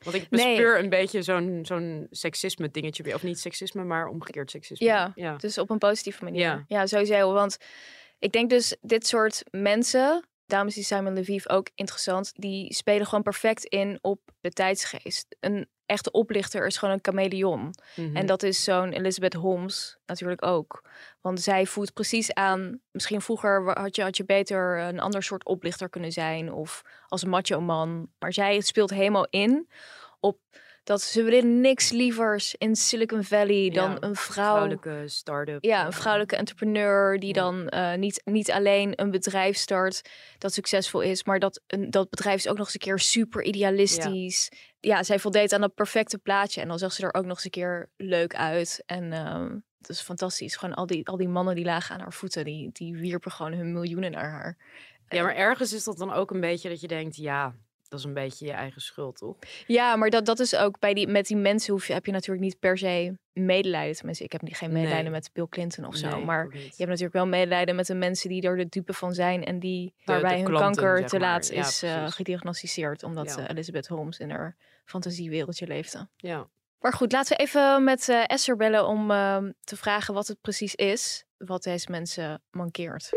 [0.04, 0.46] Want ik Nee.
[0.56, 3.02] bespeur een beetje zo'n zo'n seksisme dingetje.
[3.02, 3.14] weer.
[3.14, 4.86] Of niet seksisme, maar omgekeerd seksisme.
[4.86, 5.36] Ja, ja.
[5.36, 6.40] Dus op een positieve manier.
[6.40, 6.64] Ja.
[6.68, 7.32] Ja, sowieso.
[7.32, 7.58] Want
[8.18, 13.22] ik denk dus dit soort mensen, dames die Simon Lviv ook interessant, die spelen gewoon
[13.22, 15.36] perfect in op de tijdsgeest.
[15.40, 17.74] Een echte oplichter is gewoon een chameleon.
[17.96, 18.16] Mhm.
[18.16, 20.82] En dat is zo'n Elizabeth Holmes natuurlijk ook.
[21.20, 22.80] Want zij voelt precies aan.
[22.90, 26.52] Misschien vroeger had je, had je beter een ander soort oplichter kunnen zijn.
[26.52, 28.10] Of als macho man.
[28.18, 29.68] Maar zij speelt helemaal in
[30.20, 30.38] op
[30.88, 34.44] dat ze willen niks lievers in Silicon Valley dan Ja, een vrouw.
[34.44, 35.64] Vrouwelijke start-up.
[35.64, 37.40] Ja, eh, een vrouwelijke entrepreneur die Ja.
[37.40, 42.10] dan eh, niet, niet alleen een bedrijf start dat succesvol is, maar dat, een, dat
[42.10, 44.50] bedrijf is ook nog eens een keer super idealistisch.
[44.80, 45.02] Ja.
[45.02, 47.50] zij voldeed aan dat perfecte plaatje en dan zag ze er ook nog eens een
[47.50, 48.82] keer leuk uit.
[48.86, 50.56] En ehm het is fantastisch.
[50.56, 53.52] Gewoon al die, al die mannen die lagen aan haar voeten, die, die wierpen gewoon
[53.52, 54.56] hun miljoenen naar haar.
[55.08, 57.54] Ja, maar ergens is dat dan ook een beetje dat je denkt, ja,
[57.88, 59.36] dat is een beetje je eigen schuld, toch?
[59.66, 62.12] Ja, maar dat, dat is ook bij die, met die mensen hoef je, heb je
[62.12, 63.96] natuurlijk niet per se medelijden.
[63.96, 65.12] Tenminste, ik heb niet- geen medelijden Nee.
[65.12, 66.08] met Bill Clinton of zo.
[66.08, 69.14] Nee, maar je hebt natuurlijk wel medelijden met de mensen die er de dupe van
[69.14, 69.44] zijn.
[69.44, 71.28] En die waarbij de hun klanten, kanker te maar.
[71.28, 73.02] laat Ja, is eh, gediagnosticeerd.
[73.02, 73.42] Omdat Ja.
[73.42, 76.08] eh, Elizabeth Holmes in haar fantasiewereldje leefde.
[76.16, 76.46] Ja.
[76.80, 80.40] Maar goed, laten we even met eh, Esther bellen om ehm, te vragen wat het
[80.40, 81.24] precies is.
[81.38, 83.10] Wat deze mensen mankeert.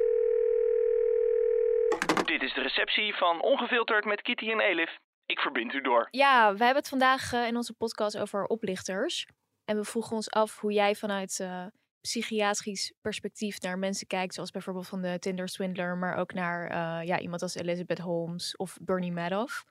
[2.31, 4.97] Dit is de receptie van Ongefilterd met Kitty en Elif.
[5.25, 6.07] Ik verbind u door.
[6.11, 9.27] Ja, wij hebben het vandaag eh, in onze podcast over oplichters.
[9.65, 11.65] En we vroegen ons af hoe jij vanuit eh,
[12.01, 17.07] psychiatrisch perspectief naar mensen kijkt, zoals bijvoorbeeld van de Tinder Swindler, maar ook naar eh,
[17.07, 19.63] ja, iemand als Elizabeth Holmes of Bernie Madoff,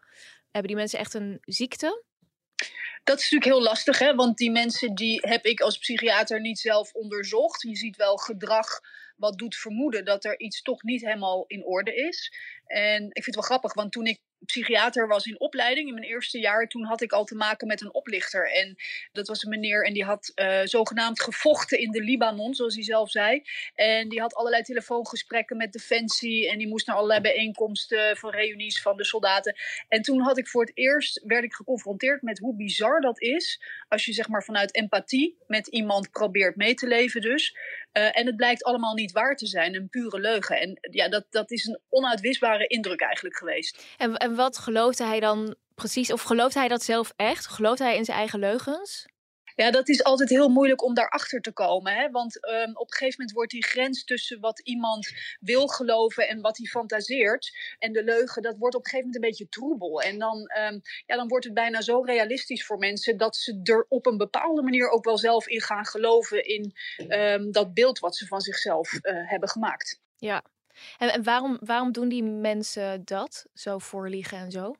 [0.51, 2.05] hebben die mensen echt een ziekte?
[3.05, 4.15] Dat is natuurlijk heel lastig, hè?
[4.15, 7.63] want die mensen die heb ik als psychiater niet zelf onderzocht.
[7.63, 8.81] Je ziet wel gedrag
[9.17, 12.33] wat doet vermoeden dat er iets toch niet helemaal in orde is.
[12.67, 16.07] En ik vind het wel grappig, want toen ik psychiater was in opleiding in mijn
[16.07, 18.53] eerste jaar, toen had ik al te maken met een oplichter.
[18.53, 18.77] En
[19.13, 22.85] dat was een meneer en die had uh, zogenaamd gevochten in de Libanon, zoals hij
[22.85, 23.43] zelf zei.
[23.75, 28.83] En die had allerlei telefoongesprekken met Defensie en die moest naar allerlei bijeenkomsten van reunies
[28.83, 29.57] van de soldaten.
[29.89, 33.63] En toen had ik voor het eerst, werd ik geconfronteerd met hoe bizar dat is
[33.89, 37.57] als je zeg maar vanuit empathie met iemand probeert mee te leven dus.
[37.93, 40.61] Uh, en het blijkt allemaal niet waar te zijn, een pure leugen.
[40.61, 43.85] En ja, dat, dat is een onuitwisbare indruk eigenlijk geweest.
[43.97, 46.13] En, en wat geloofde hij dan precies?
[46.13, 47.47] Of geloofde hij dat zelf echt?
[47.47, 49.07] Geloofde hij in zijn eigen leugens?
[49.61, 51.95] Ja, dat is altijd heel moeilijk om daarachter te komen.
[51.95, 52.11] Hè?
[52.11, 55.09] Want um, op een gegeven moment wordt die grens tussen wat iemand
[55.41, 57.57] wil geloven en wat hij fantaseert.
[57.79, 60.03] En de leugen, dat wordt op een gegeven moment een beetje troebel.
[60.03, 63.87] En dan, um, ja, dan wordt het bijna zo realistisch voor mensen dat ze er
[63.89, 66.75] op een bepaalde manier ook wel zelf in gaan geloven in
[67.09, 70.01] um, dat beeld wat ze van zichzelf uh, hebben gemaakt.
[70.17, 70.45] Ja,
[70.99, 73.47] en, en waarom, waarom doen die mensen dat?
[73.55, 74.75] Zo voorliegen en zo?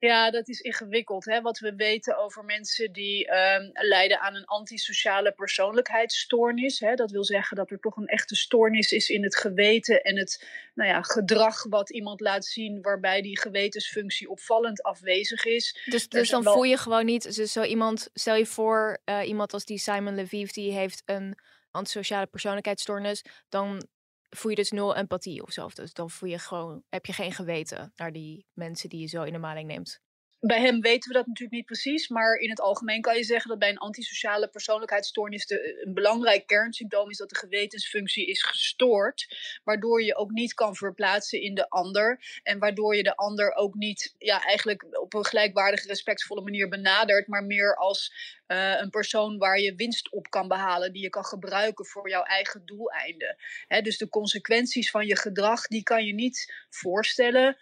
[0.00, 1.24] Ja, dat is ingewikkeld.
[1.24, 1.40] Hè?
[1.40, 6.80] Wat we weten over mensen die um, lijden aan een antisociale persoonlijkheidsstoornis.
[6.80, 6.94] Hè?
[6.94, 10.46] Dat wil zeggen dat er toch een echte stoornis is in het geweten en het
[10.74, 15.80] nou ja, gedrag wat iemand laat zien, waarbij die gewetensfunctie opvallend afwezig is.
[15.84, 16.52] Dus, dus dan wel...
[16.52, 20.14] voel je gewoon niet, dus zo iemand, stel je voor, uh, iemand als die Simon
[20.14, 21.38] Leviev, die heeft een
[21.70, 23.86] antisociale persoonlijkheidsstoornis, dan
[24.30, 25.68] voel je dus nul empathie of zo.
[25.74, 29.22] Dus dan voel je gewoon, heb je geen geweten naar die mensen die je zo
[29.22, 30.00] in de maling neemt.
[30.40, 33.50] Bij hem weten we dat natuurlijk niet precies, maar in het algemeen kan je zeggen
[33.50, 39.36] dat bij een antisociale persoonlijkheidsstoornis de, een belangrijk kernsymptoom is dat de gewetensfunctie is gestoord,
[39.64, 43.74] waardoor je ook niet kan verplaatsen in de ander en waardoor je de ander ook
[43.74, 48.12] niet ja, eigenlijk op een gelijkwaardige, respectvolle manier benadert, maar meer als
[48.46, 52.22] uh, een persoon waar je winst op kan behalen, die je kan gebruiken voor jouw
[52.22, 53.36] eigen doeleinden.
[53.82, 57.56] Dus de consequenties van je gedrag, die kan je niet voorstellen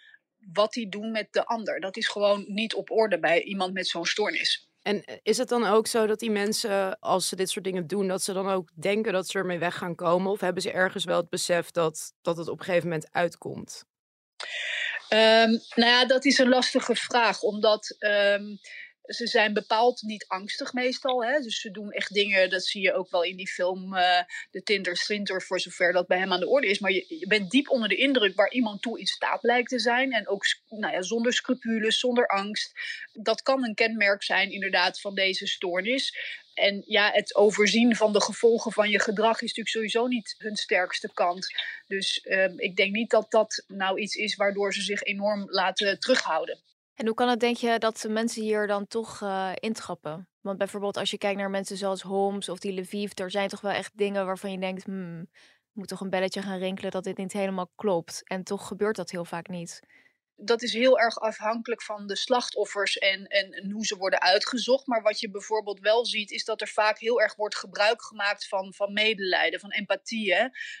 [0.53, 1.79] wat die doen met de ander.
[1.79, 4.69] Dat is gewoon niet op orde bij iemand met zo'n stoornis.
[4.81, 8.07] En is het dan ook zo dat die mensen, als ze dit soort dingen doen,
[8.07, 10.31] dat ze dan ook denken dat ze ermee weg gaan komen?
[10.31, 13.85] Of hebben ze ergens wel het besef dat, dat het op een gegeven moment uitkomt?
[15.09, 18.59] Um, nou ja, dat is een lastige vraag, omdat um,
[19.07, 21.25] ze zijn bepaald niet angstig meestal.
[21.25, 21.39] Hè?
[21.39, 24.63] Dus ze doen echt dingen, dat zie je ook wel in die film uh, De
[24.63, 26.79] Tinder Swinter, voor zover dat bij hem aan de orde is.
[26.79, 30.11] Maar je, bent diep onder de indruk waar iemand toe in staat blijkt te zijn.
[30.13, 32.71] En ook nou ja, zonder scrupules, zonder angst.
[33.13, 36.13] Dat kan een kenmerk zijn inderdaad van deze stoornis.
[36.53, 40.55] En ja, het overzien van de gevolgen van je gedrag is natuurlijk sowieso niet hun
[40.55, 41.47] sterkste kant.
[41.87, 45.99] Dus uh, ik denk niet dat dat nou iets is waardoor ze zich enorm laten
[45.99, 46.59] terughouden.
[46.97, 50.29] En hoe kan het, denk je, dat de mensen hier dan toch uh, intrappen?
[50.41, 53.61] Want bijvoorbeeld als je kijkt naar mensen zoals Holmes of die Lviv, er zijn toch
[53.61, 55.29] wel echt dingen waarvan je denkt, hmm,
[55.71, 58.21] moet toch een belletje gaan rinkelen dat dit niet helemaal klopt.
[58.23, 59.79] En toch gebeurt dat heel vaak niet
[60.39, 64.87] dat is heel erg afhankelijk van de slachtoffers en, en, hoe ze worden uitgezocht.
[64.87, 68.47] Maar wat je bijvoorbeeld wel ziet, is dat er vaak heel erg wordt gebruik gemaakt
[68.47, 70.35] van, van medelijden, van empathie.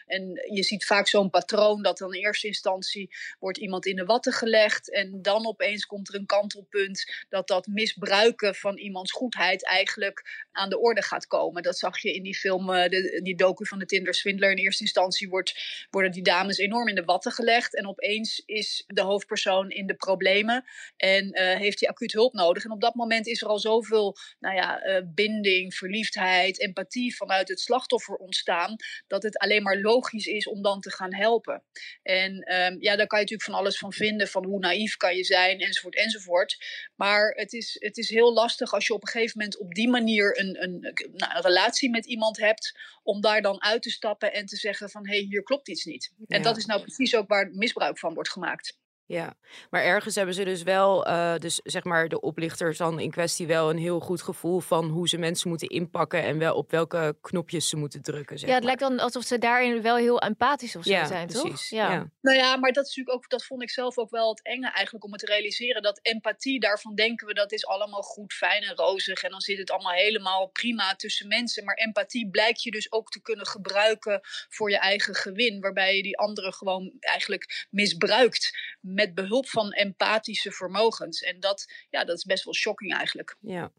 [0.05, 4.05] En je ziet vaak zo'n patroon dat dan in eerste instantie wordt iemand in de
[4.05, 4.91] watten gelegd.
[4.91, 10.69] En dan opeens komt er een kantelpunt dat dat misbruiken van iemands goedheid eigenlijk aan
[10.69, 11.63] de orde gaat komen.
[11.63, 14.51] Dat zag je in die film, uh, de, die docu van de Tinder Swindler.
[14.51, 17.75] In eerste instantie wordt, worden die dames enorm in de watten gelegd.
[17.75, 20.63] En opeens is de hoofdpersoon in de problemen
[20.95, 22.63] en uh, heeft hij acuut hulp nodig.
[22.63, 27.49] En op dat moment is er al zoveel nou ja, uh, binding, verliefdheid, empathie vanuit
[27.49, 28.75] het slachtoffer ontstaan,
[29.07, 31.63] dat het alleen maar logisch is om dan te gaan helpen.
[32.03, 35.15] En um, ja, daar kan je natuurlijk van alles van vinden, van hoe naïef kan
[35.15, 36.57] je zijn, enzovoort, enzovoort.
[36.95, 39.89] Maar het is, het is heel lastig als je op een gegeven moment op die
[39.89, 40.79] manier een, een,
[41.13, 44.89] nou, een relatie met iemand hebt, om daar dan uit te stappen en te zeggen
[44.89, 46.13] van hé, hey, hier klopt iets niet.
[46.27, 48.77] En dat is nou precies ook waar misbruik van wordt gemaakt.
[49.07, 49.33] Ja,
[49.69, 53.47] maar ergens hebben ze dus wel, uh, dus zeg maar de oplichters dan in kwestie
[53.47, 57.17] wel een heel goed gevoel van hoe ze mensen moeten inpakken en wel op welke
[57.21, 58.39] knopjes ze moeten drukken.
[58.39, 58.75] Zeg ja, het maar.
[58.75, 61.69] lijkt dan alsof ze daarin wel heel empathisch of zo ja, zijn, precies.
[61.69, 61.79] toch?
[61.79, 61.91] Ja.
[61.91, 62.11] ja.
[62.21, 64.71] Nou ja, maar dat is natuurlijk ook, dat vond ik zelf ook wel het enge
[64.71, 65.81] eigenlijk om het te realiseren.
[65.81, 69.57] Dat empathie, daarvan denken we dat is allemaal goed, fijn en rozig en dan zit
[69.57, 71.63] het allemaal helemaal prima tussen mensen.
[71.63, 76.03] Maar empathie blijkt je dus ook te kunnen gebruiken voor je eigen gewin, waarbij je
[76.03, 78.57] die anderen gewoon eigenlijk misbruikt
[78.97, 81.21] met behulp van empathische vermogens.
[81.21, 83.35] En dat, ja, dat is best wel shocking eigenlijk.
[83.39, 83.71] Ja.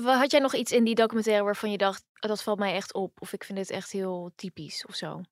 [0.00, 2.94] Had jij nog iets in die documentaire waarvan je dacht, "Oh, dat valt mij echt
[2.94, 3.20] op?
[3.20, 5.22] Of ik vind dit echt heel typisch of zo?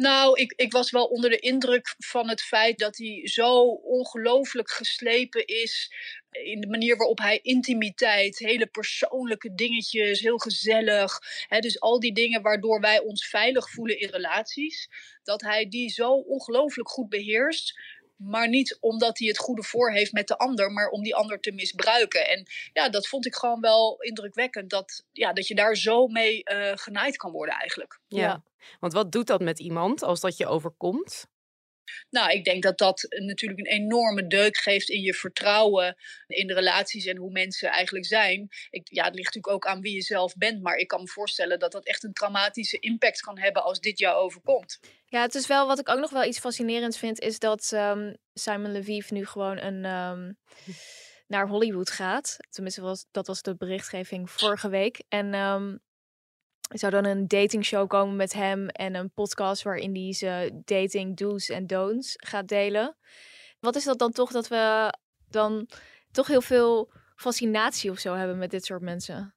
[0.00, 4.70] Nou, ik, ik was wel onder de indruk van het feit dat hij zo ongelooflijk
[4.70, 5.92] geslepen is.
[6.30, 11.18] In de manier waarop hij intimiteit, hele persoonlijke dingetjes, heel gezellig.
[11.48, 14.88] Hè, dus al die dingen waardoor wij ons veilig voelen in relaties.
[15.22, 17.80] Dat hij die zo ongelooflijk goed beheerst.
[18.22, 21.40] Maar niet omdat hij het goede voor heeft met de ander, maar om die ander
[21.40, 22.28] te misbruiken.
[22.28, 24.70] En ja, dat vond ik gewoon wel indrukwekkend.
[24.70, 28.00] Dat, ja, dat je daar zo mee eh, genaaid kan worden eigenlijk.
[28.08, 28.42] Ja.
[28.80, 31.26] Want wat doet dat met iemand als dat je overkomt?
[32.10, 36.54] Nou, ik denk dat dat natuurlijk een enorme deuk geeft in je vertrouwen in de
[36.54, 38.48] relaties en hoe mensen eigenlijk zijn.
[38.70, 41.08] Ik, ja, het ligt natuurlijk ook aan wie je zelf bent, maar ik kan me
[41.08, 44.80] voorstellen dat dat echt een traumatische impact kan hebben als dit jou overkomt.
[45.06, 48.14] Ja, het is wel wat ik ook nog wel iets fascinerends vind, is dat ehm,
[48.34, 50.32] Simon Leviev nu gewoon een, ehm,
[51.32, 52.36] naar Hollywood gaat.
[52.50, 55.02] Tenminste, was, dat was de berichtgeving vorige week.
[55.08, 55.76] En ehm,
[56.78, 61.48] zou dan een datingshow komen met hem en een podcast waarin hij zijn dating do's
[61.48, 62.96] en don'ts gaat delen.
[63.60, 64.94] Wat is dat dan toch dat we
[65.28, 65.68] dan
[66.10, 69.34] toch heel veel fascinatie of zo hebben met dit soort mensen?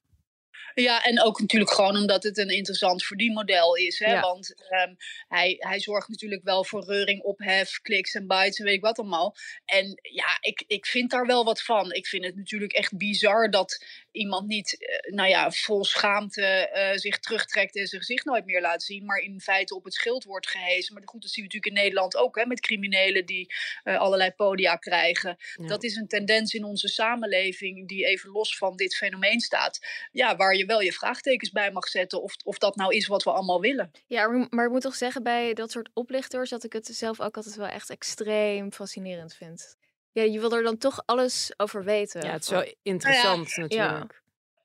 [0.74, 4.00] Ja, en ook natuurlijk gewoon omdat het een interessant verdienmodel is.
[4.00, 4.20] Hè?
[4.20, 4.96] Want um,
[5.28, 9.00] hij, hij zorgt natuurlijk wel voor reuring, ophef, kliks en bytes en weet ik wat
[9.00, 9.36] allemaal.
[9.66, 11.92] En ja, ik, ik vind daar wel wat van.
[11.92, 16.98] Ik vind het natuurlijk echt bizar dat iemand niet, uh, nou ja, vol schaamte uh,
[16.98, 19.06] zich terugtrekt en zijn gezicht nooit meer laat zien.
[19.06, 20.94] Maar in feite op het schild wordt gehezen.
[20.94, 24.32] Maar goed, dat zien we natuurlijk in Nederland ook, hè, met criminelen die uh, allerlei
[24.32, 25.38] podia krijgen.
[25.56, 25.68] Ja.
[25.68, 29.80] Dat is een tendens in onze samenleving die even los van dit fenomeen staat.
[30.12, 33.08] Ja, waar je je wel je vraagtekens bij mag zetten of, of dat nou is
[33.08, 33.92] wat we allemaal willen.
[34.08, 37.36] Ja, maar ik moet toch zeggen bij dat soort oplichters dat ik het zelf ook
[37.36, 39.78] altijd wel echt extreem fascinerend vind.
[40.14, 42.22] Ja, je wil er dan toch alles over weten.
[42.22, 44.23] Ja, het is wel interessant nou ja, natuurlijk.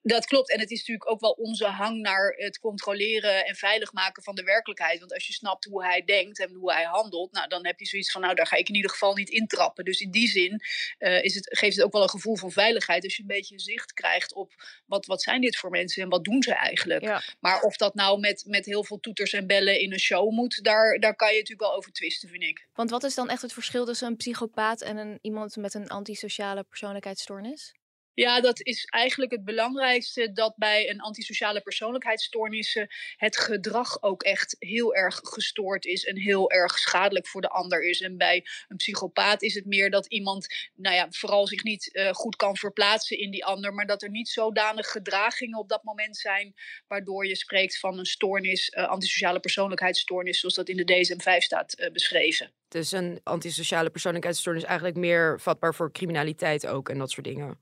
[0.09, 0.51] Dat klopt.
[0.51, 4.35] En het is natuurlijk ook wel onze hang naar het controleren en veilig maken van
[4.35, 4.99] de werkelijkheid.
[4.99, 7.87] Want als je snapt hoe hij denkt en hoe hij handelt, nou, dan heb je
[7.87, 9.85] zoiets van, nou, daar ga ik in ieder geval niet intrappen.
[9.85, 10.63] Dus in die zin
[10.99, 13.05] uh, is het, geeft het ook wel een gevoel van veiligheid.
[13.05, 14.53] Als je een beetje zicht krijgt op
[14.87, 17.03] wat, wat zijn dit voor mensen en wat doen ze eigenlijk.
[17.03, 17.23] Ja.
[17.41, 20.65] Maar of dat nou met, met heel veel toeters en bellen in een show moet,
[20.65, 22.69] daar, daar kan je natuurlijk wel over twisten, vind ik.
[22.73, 25.89] Want wat is dan echt het verschil tussen een psychopaat en een, iemand met een
[25.89, 27.75] antisociale persoonlijkheidsstoornis?
[28.19, 34.57] Ja, dat is eigenlijk het belangrijkste dat bij een antisociale persoonlijkheidsstoornissen het gedrag ook echt
[34.59, 38.01] heel erg gestoord is en heel erg schadelijk voor de ander is.
[38.01, 42.13] En bij een psychopaat is het meer dat iemand, nou ja, vooral zich niet uh,
[42.13, 46.17] goed kan verplaatsen in die ander, maar dat er niet zodanig gedragingen op dat moment
[46.17, 46.55] zijn
[46.89, 51.81] waardoor je spreekt van een stoornis, uh, antisociale persoonlijkheidsstoornis, zoals dat in de DSM-5 staat
[51.81, 52.53] uh, beschreven.
[52.69, 57.59] Dus een antisociale persoonlijkheidsstoornis is eigenlijk meer vatbaar voor criminaliteit ook en dat soort dingen.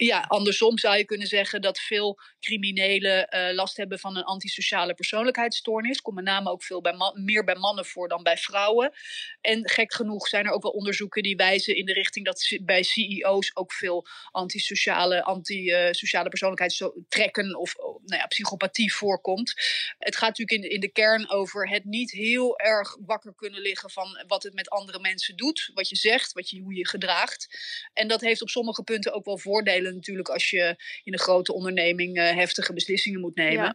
[0.00, 4.94] Ja, andersom zou je kunnen zeggen dat veel criminelen uh, last hebben van een antisociale
[4.94, 6.00] persoonlijkheidsstoornis.
[6.00, 8.92] Komt met name ook veel bij meer bij mannen voor dan bij vrouwen.
[9.40, 12.82] En gek genoeg zijn er ook wel onderzoeken die wijzen in de richting dat bij
[12.82, 19.54] CEO's ook veel antisociale, antisociale uh, persoonlijkheidstrekken of nou ja, psychopathie voorkomt.
[19.98, 23.90] Het gaat natuurlijk in, in de kern over het niet heel erg wakker kunnen liggen
[23.90, 25.70] van wat het met andere mensen doet.
[25.74, 27.48] Wat je zegt, wat je, hoe je gedraagt.
[27.92, 31.52] En dat heeft op sommige punten ook wel voordelen natuurlijk als je in een grote
[31.52, 33.64] onderneming uh, heftige beslissingen moet nemen.
[33.64, 33.74] Ja.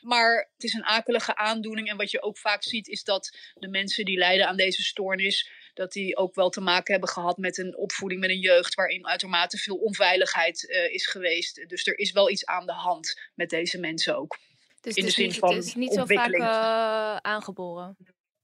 [0.00, 1.88] Maar het is een akelige aandoening.
[1.88, 5.50] En wat je ook vaak ziet is dat de mensen die lijden aan deze stoornis
[5.74, 9.06] dat die ook wel te maken hebben gehad met een opvoeding met een jeugd waarin
[9.06, 11.68] uitermate veel onveiligheid uh, is geweest.
[11.68, 14.38] Dus er is wel iets aan de hand met deze mensen ook.
[14.80, 17.96] Dus in de is zin niet, van het is niet zo vaak uh, aangeboren.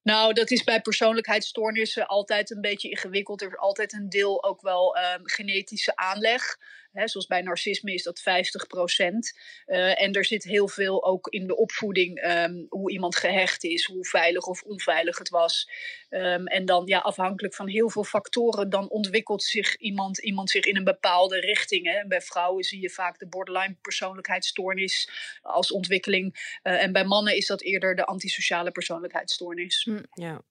[0.02, 3.42] Nou, dat is bij persoonlijkheidsstoornissen altijd een beetje ingewikkeld.
[3.42, 6.56] Er is altijd een deel ook wel um, genetische aanleg.
[6.92, 9.38] He, zoals bij narcisme is dat 50 procent.
[9.66, 12.24] Uh, en er zit heel veel ook in de opvoeding.
[12.24, 15.70] Um, hoe iemand gehecht is, hoe veilig of onveilig het was.
[16.10, 20.64] Um, en dan ja, afhankelijk van heel veel factoren, dan ontwikkelt zich iemand, iemand zich
[20.64, 21.86] in een bepaalde richting.
[21.86, 22.06] Hè.
[22.06, 25.10] Bij vrouwen zie je vaak de borderline persoonlijkheidsstoornis
[25.42, 26.58] als ontwikkeling.
[26.62, 29.82] Uh, en bij mannen is dat eerder de antisociale persoonlijkheidsstoornis.
[29.84, 30.42] Hm, ja.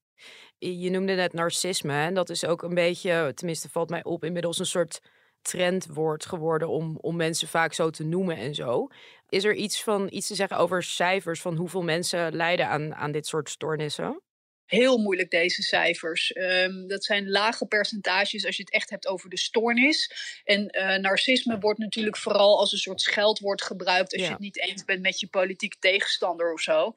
[0.57, 1.93] Je noemde net narcisme.
[1.93, 5.01] En dat is ook een beetje, tenminste valt mij op, inmiddels een soort
[5.41, 8.87] trendwoord geworden om, om mensen vaak zo te noemen en zo.
[9.29, 13.11] Is er iets van iets te zeggen over cijfers van hoeveel mensen lijden aan, aan
[13.11, 14.21] dit soort stoornissen?
[14.69, 16.31] Heel moeilijk, deze cijfers.
[16.31, 20.11] Ehm, dat zijn lage percentages als je het echt hebt over de stoornis.
[20.43, 24.27] En eh, narcisme wordt natuurlijk vooral als een soort scheldwoord gebruikt als Ja.
[24.27, 26.93] je het niet eens bent met je politieke tegenstander of zo.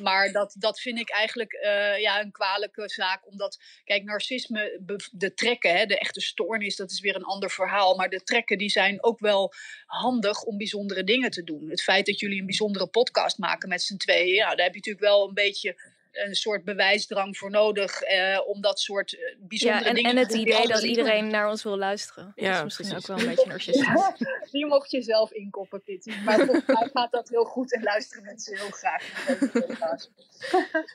[0.00, 3.26] Maar dat, dat vind ik eigenlijk eh, ja, een kwalijke zaak.
[3.26, 4.80] Omdat, kijk, narcisme,
[5.12, 7.94] de trekken, hè, de echte stoornis, dat is weer een ander verhaal.
[7.96, 9.52] Maar de trekken die zijn ook wel
[9.86, 11.70] handig om bijzondere dingen te doen.
[11.70, 14.80] Het feit dat jullie een bijzondere podcast maken met z'n tweeën, ja, daar heb je
[14.84, 19.36] natuurlijk wel een beetje een soort bewijsdrang voor nodig eh, om dat soort eh, Ja,
[19.48, 21.30] bijzondere en, dingen en te het idee dat iedereen doen.
[21.30, 22.32] naar ons wil luisteren.
[22.34, 23.10] Ja, dat is misschien precies.
[23.10, 23.88] ook wel een beetje narcistisch.
[24.52, 26.12] Die mocht je zelf inkoppen, Kitty.
[26.24, 30.10] Maar volgens mij gaat dat heel goed en luisteren mensen heel graag naar deze podcast.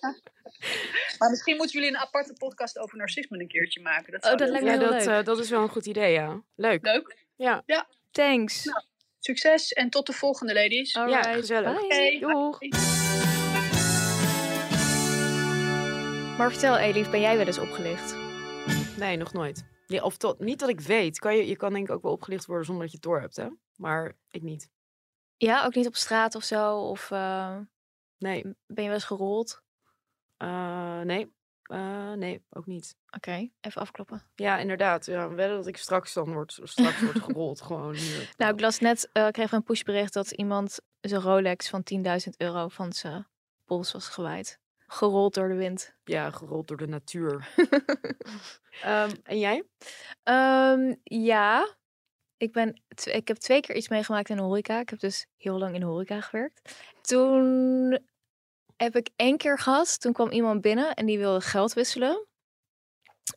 [1.19, 4.11] maar misschien moeten jullie een aparte podcast over narcisme een keertje maken.
[4.11, 5.19] Dat, Oh, zou dat leuk lijkt me Ja, heel dat, leuk.
[5.19, 6.41] eh, dat is wel een goed idee, ja.
[6.55, 6.83] Leuk.
[6.85, 7.17] Leuk.
[7.35, 8.63] Ja, Ja, Thanks.
[8.65, 8.81] Nou,
[9.19, 10.93] succes en tot de volgende, ladies.
[10.93, 11.87] ja gezellig.
[11.87, 12.19] bye.
[12.19, 12.59] Doeg.
[16.41, 18.15] Maar vertel, Elif, ben jij wel eens opgelicht?
[18.97, 19.65] Nee, nog nooit.
[19.85, 21.19] Ja, of tot, niet dat ik weet.
[21.19, 23.19] Kan je, je kan denk ik ook wel opgelicht worden zonder dat je het door
[23.19, 23.47] hebt, hè?
[23.75, 24.69] Maar ik niet.
[25.37, 26.77] Ja, ook niet op straat of zo?
[26.77, 27.57] Of eh,
[28.17, 28.41] Nee.
[28.43, 29.61] ben je wel eens gerold?
[30.37, 31.33] Eh, nee.
[31.61, 32.95] Eh, nee, ook niet.
[33.09, 34.23] Oké, even afkloppen.
[34.35, 35.05] Ja, inderdaad.
[35.05, 37.61] Ja, wel dat ik straks dan word, straks word gerold.
[37.61, 38.33] Gewoon hier.
[38.37, 42.93] Nou, ik las net, kreeg een pushbericht dat iemand zijn Rolex van 10.000 euro van
[42.93, 43.27] zijn
[43.65, 44.60] pols was gewaaid.
[44.93, 45.93] Gerold door de wind.
[46.03, 47.47] Ja, gerold door de natuur.
[48.81, 49.63] Ehm, en jij?
[50.23, 51.75] Ehm, ja,
[52.37, 54.79] ik, ben ik heb twee keer iets meegemaakt in de horeca.
[54.79, 56.75] Ik heb dus heel lang in de horeca gewerkt.
[57.01, 57.99] Toen
[58.75, 59.99] heb ik één keer gehad.
[59.99, 62.27] Toen kwam iemand binnen en die wilde geld wisselen.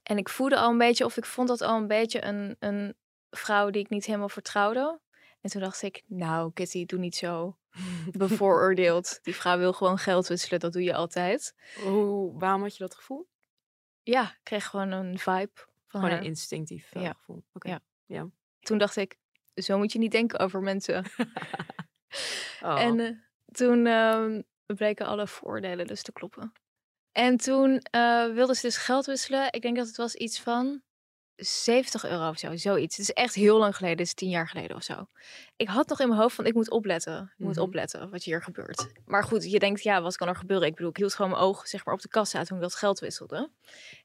[0.03, 2.95] En ik voelde al een beetje, of ik vond dat al een beetje een, een
[3.31, 5.01] vrouw die ik niet helemaal vertrouwde.
[5.45, 7.57] En toen dacht ik, nou Kitty, doe niet zo
[8.13, 9.19] bevooroordeeld.
[9.23, 11.55] Die vrouw wil gewoon geld wisselen, dat doe je altijd.
[11.83, 13.29] Hoe, waarom had je dat gevoel?
[14.03, 16.19] Ja, ik kreeg gewoon een vibe van Gewoon haar.
[16.19, 17.13] een instinctief eh, Ja.
[17.13, 17.45] gevoel.
[17.53, 17.81] Ja.
[18.07, 18.29] Ja.
[18.61, 19.19] Toen dacht ik,
[19.55, 21.05] zo moet je niet denken over mensen.
[22.63, 22.81] Oh.
[22.81, 23.11] En eh,
[23.53, 26.53] toen ehm, bleken alle voordelen dus te kloppen.
[27.13, 29.53] En toen eh wilden ze dus geld wisselen.
[29.53, 30.83] Ik denk dat het was iets van
[31.37, 32.97] 70 euro of zo, zoiets.
[32.97, 35.07] Het is echt heel lang geleden, het is tien jaar geleden of zo.
[35.57, 37.23] Ik had nog in mijn hoofd van, ik moet opletten.
[37.39, 37.65] Ik moet Mhm.
[37.65, 38.87] opletten wat hier gebeurt.
[39.05, 40.67] Maar goed, je denkt, ja, wat kan er gebeuren?
[40.67, 42.75] Ik bedoel, ik hield gewoon mijn oog zeg maar, op de kassa toen ik dat
[42.75, 43.51] geld wisselde.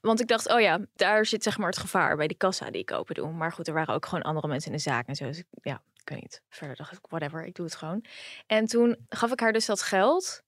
[0.01, 2.81] Want ik dacht, oh ja, daar zit zeg maar het gevaar bij die kassa die
[2.81, 3.31] ik open doe.
[3.31, 5.25] Maar goed, er waren ook gewoon andere mensen in de zaak en zo.
[5.25, 6.41] Dus ja, ik weet niet.
[6.49, 8.05] Verder dacht ik, whatever, ik doe het gewoon.
[8.47, 10.41] En toen gaf ik haar dus dat geld.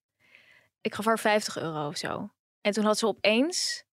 [0.81, 2.29] Ik gaf haar 50 euro of zo.
[2.61, 3.83] En toen had ze opeens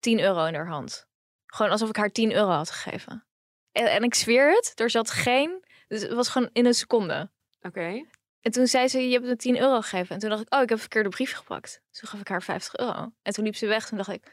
[0.00, 1.08] 10 euro in haar hand.
[1.52, 3.24] Gewoon alsof ik haar 10 euro had gegeven.
[3.72, 5.64] En, en ik zweer het, er zat geen...
[5.88, 7.30] Dus het was gewoon in een seconde.
[7.60, 8.04] Oké.
[8.40, 10.14] En toen zei ze, je hebt me 10 euro gegeven.
[10.14, 11.80] En toen dacht ik, oh, ik heb een verkeerde brief gepakt.
[11.90, 13.12] Dus toen gaf ik haar 50 euro.
[13.22, 13.88] En toen liep ze weg.
[13.88, 14.32] Toen dacht ik,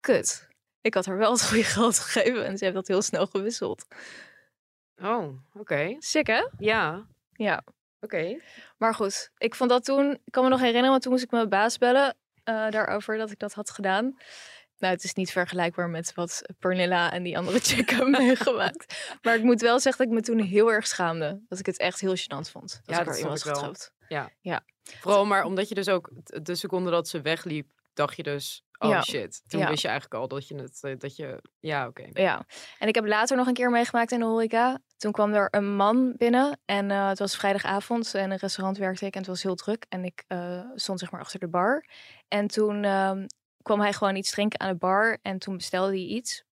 [0.00, 0.48] kut.
[0.80, 2.44] Ik had haar wel het goede geld gegeven.
[2.46, 3.84] En ze heeft dat heel snel gewisseld.
[5.02, 5.96] Oh, oké.
[5.98, 6.48] Sick, hè?
[6.58, 7.64] Ja, Ja.
[8.00, 8.40] oké.
[8.78, 10.10] Maar goed, ik vond dat toen...
[10.24, 12.16] Ik kan me nog herinneren, want toen moest ik mijn baas bellen...
[12.44, 14.16] eh, daarover dat ik dat had gedaan.
[14.82, 19.16] Nou, het is niet vergelijkbaar met wat Pernilla en die andere chick hebben meegemaakt.
[19.22, 21.40] Maar ik moet wel zeggen dat ik me toen heel erg schaamde.
[21.48, 22.80] Dat ik het echt heel gênant vond.
[22.84, 23.92] Dat Ja, ik dat was getrapt.
[24.08, 24.30] Ja.
[24.40, 24.64] Ja.
[25.00, 28.90] Vooral maar omdat je dus ook de seconde dat ze wegliep, dacht je dus, oh
[28.90, 29.02] Ja.
[29.02, 29.42] shit.
[29.46, 29.68] Toen Ja.
[29.68, 32.04] wist je eigenlijk al dat je het, eh, dat je, ja, oké.
[32.12, 32.46] Ja,
[32.78, 34.78] en ik heb later nog een keer meegemaakt in de horeca.
[34.96, 39.06] Toen kwam er een man binnen en eh, het was vrijdagavond en een restaurant werkte
[39.06, 39.86] ik en het was heel druk.
[39.88, 41.84] En ik eh, stond zeg maar achter de bar.
[42.28, 43.26] En toen ehm,
[43.62, 46.44] kwam hij gewoon iets drinken aan de bar en toen bestelde hij iets.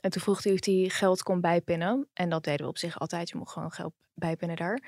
[0.00, 2.08] En toen vroeg hij of hij geld kon bijpinnen.
[2.12, 3.28] En dat deden we op zich altijd.
[3.28, 4.78] Je mocht gewoon geld bijpinnen daar.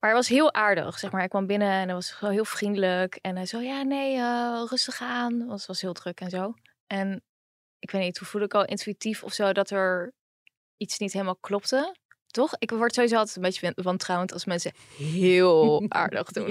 [0.00, 0.98] Maar hij was heel aardig.
[0.98, 1.20] Zeg maar.
[1.20, 3.18] Hij kwam binnen en hij was gewoon heel vriendelijk.
[3.20, 5.38] En hij zo, ja, nee, eh, rustig aan.
[5.38, 6.54] Want het was heel druk en zo.
[6.86, 7.22] En
[7.78, 10.12] ik weet niet, toen voelde ik al intuïtief of zo dat er
[10.76, 11.96] iets niet helemaal klopte.
[12.26, 12.54] Toch?
[12.58, 16.50] Ik word sowieso altijd een beetje wan- wantrouwend als mensen heel aardig doen.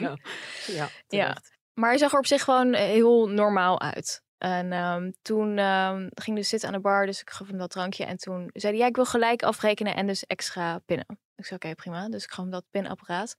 [0.67, 1.37] Ja, ja.
[1.73, 4.23] Maar hij zag er op zich gewoon heel normaal uit.
[4.41, 7.69] En ehm, toen ehm, ging dus zitten aan de bar, dus ik gaf hem dat
[7.69, 8.05] drankje.
[8.05, 11.19] En toen zei hij, ja, ik wil gelijk afrekenen en dus extra pinnen.
[11.35, 12.09] Ik zei, oké, prima.
[12.09, 13.35] Dus ik gaf hem dat pinapparaat.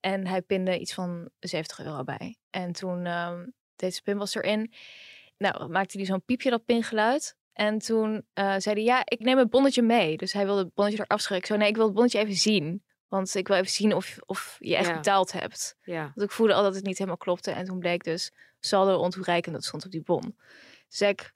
[0.00, 2.36] En hij pinde iets van 70 euro bij.
[2.50, 4.72] En toen ehm deed zijn pinpas erin.
[5.38, 7.36] Nou, maakte hij zo'n piepje, dat pingeluid.
[7.52, 10.16] En toen eh, zei hij, ja, ik neem het bonnetje mee.
[10.16, 11.48] Dus hij wilde het bonnetje eraf schrikken.
[11.48, 12.82] Ik zo, nee, ik wil het bonnetje even zien.
[13.08, 14.94] Want ik wil even zien of, of je echt Ja.
[14.94, 15.76] betaald hebt.
[15.82, 16.02] Ja.
[16.02, 17.50] Want ik voelde al dat het niet helemaal klopte.
[17.50, 19.54] En toen bleek dus saldo ontoereikend.
[19.54, 20.38] Dat stond op die bon.
[20.88, 21.32] Dus ik,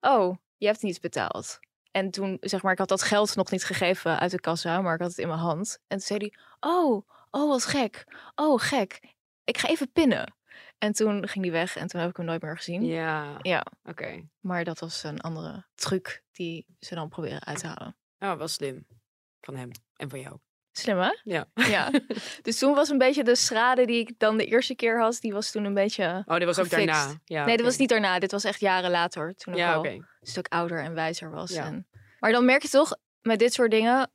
[0.00, 1.58] oh, je hebt niet betaald.
[1.90, 4.94] En toen, zeg maar, ik had dat geld nog niet gegeven uit de kassa, maar
[4.94, 5.78] ik had het in mijn hand.
[5.86, 6.34] En toen zei hij,
[6.70, 8.04] oh, oh, wat gek.
[8.34, 9.00] Oh, gek.
[9.44, 10.34] Ik ga even pinnen.
[10.78, 12.84] En toen ging die weg en toen heb ik hem nooit meer gezien.
[12.84, 14.28] Ja, Ja, oké.
[14.40, 17.96] maar dat was een andere truc die ze dan proberen uit te halen.
[18.18, 18.86] Oh, wel slim.
[19.40, 20.38] Van hem en van jou.
[20.72, 21.10] Slim hè?
[21.22, 21.46] Ja.
[21.54, 21.90] Ja.
[22.42, 25.32] dus toen was een beetje de schade die ik dan de eerste keer had, die
[25.32, 26.22] was toen een beetje.
[26.26, 27.20] Oh, dit was ook daarna.
[27.24, 28.18] Ja, nee, dit was niet daarna.
[28.18, 29.34] Dit was echt jaren later.
[29.34, 31.50] Toen ik Ja, al een stuk ouder en wijzer was.
[31.50, 31.64] Ja.
[31.64, 31.86] En...
[32.18, 34.10] Maar dan merk je toch met dit soort dingen.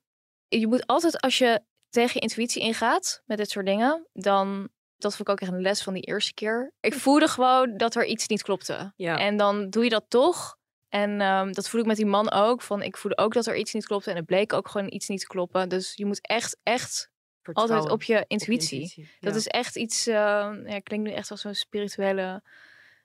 [0.48, 4.70] Je moet altijd als je tegen je intuïtie ingaat met dit soort dingen, dan.
[4.98, 6.74] Dat vond ik ook echt een les van die eerste keer.
[6.80, 8.94] Ik voelde gewoon dat er iets niet klopte.
[8.96, 9.18] Ja.
[9.18, 10.58] En dan doe je dat toch.
[10.90, 12.62] En ehm, dat voel ik met die man ook.
[12.62, 14.10] Van ik voelde ook dat er iets niet klopte.
[14.10, 15.70] En het bleek ook gewoon iets niet te kloppen.
[15.70, 17.10] Dus je moet echt, echt
[17.54, 18.82] altijd op je intuïtie.
[18.82, 19.40] intuïtie, Dat ja.
[19.40, 20.08] is echt iets.
[20.08, 20.14] eh
[20.66, 22.42] ja, klinkt nu echt als zo'n spirituele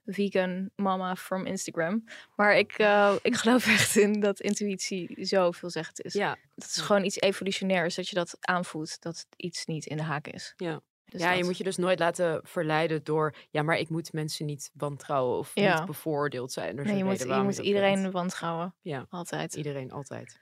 [0.06, 2.04] vegan mama from Instagram.
[2.36, 6.12] Maar ik, eh, ik geloof echt in dat intuïtie zo veelzeggend is.
[6.12, 6.36] Ja.
[6.54, 7.94] Dat is gewoon iets evolutionairs.
[7.94, 9.00] Dat je dat aanvoelt.
[9.00, 10.52] Dat iets niet in de haak is.
[10.56, 10.80] Ja.
[11.12, 13.34] Dus ja, je moet je dus nooit laten verleiden door...
[13.50, 15.76] Ja, maar ik moet mensen niet wantrouwen of Ja.
[15.78, 16.78] niet bevoordeeld zijn.
[16.78, 18.74] Er Nee, je moet, je iedereen wantrouwen.
[18.82, 19.54] Ja, Altijd.
[19.54, 20.38] iedereen, altijd.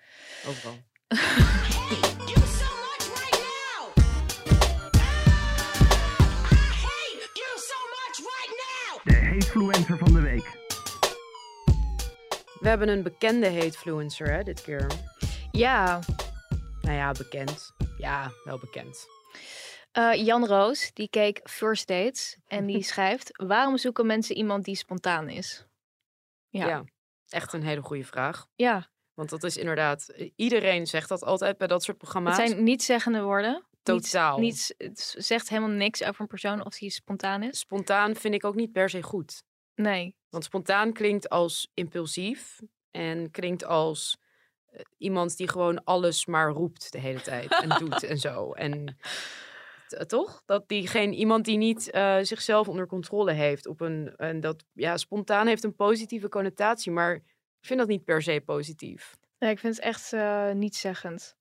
[0.46, 0.74] Overal.
[9.04, 10.58] De hatefluencer van de week.
[12.60, 14.86] We hebben een bekende hatefluencer, hè, dit keer.
[15.50, 15.98] Ja,
[16.82, 17.72] Nou ja, bekend.
[17.98, 19.06] Ja, wel bekend.
[19.93, 22.36] Eh, Jan Roos, die keek First Dates.
[22.47, 25.66] En die schrijft, waarom zoeken mensen iemand die spontaan is?
[26.49, 26.66] Ja.
[26.66, 26.84] Ja.
[27.28, 28.47] echt een hele goede vraag.
[28.55, 30.09] Ja, Want dat is inderdaad...
[30.09, 32.36] eh, Iedereen zegt dat altijd bij dat soort het programma's.
[32.36, 33.64] zijn niet zeggende woorden.
[33.82, 34.38] Totaal.
[34.38, 37.59] Niets, niets, het zegt helemaal niks over een persoon of die spontaan is.
[37.59, 39.43] Spontaan vind ik ook niet per se goed.
[39.74, 40.16] Nee.
[40.28, 42.59] Want spontaan klinkt als impulsief
[42.91, 44.16] en klinkt als
[44.66, 48.53] eh, iemand die gewoon alles maar roept de hele tijd en doet en zo.
[48.53, 48.97] En
[50.07, 50.43] toch?
[50.45, 54.64] Dat die geen iemand die niet eh, zichzelf onder controle heeft op een en dat
[54.72, 57.14] ja spontaan heeft een positieve connotatie, maar
[57.61, 59.16] ik vind dat niet per se positief.
[59.38, 61.36] Nee, ik vind het echt uh, niet zeggend.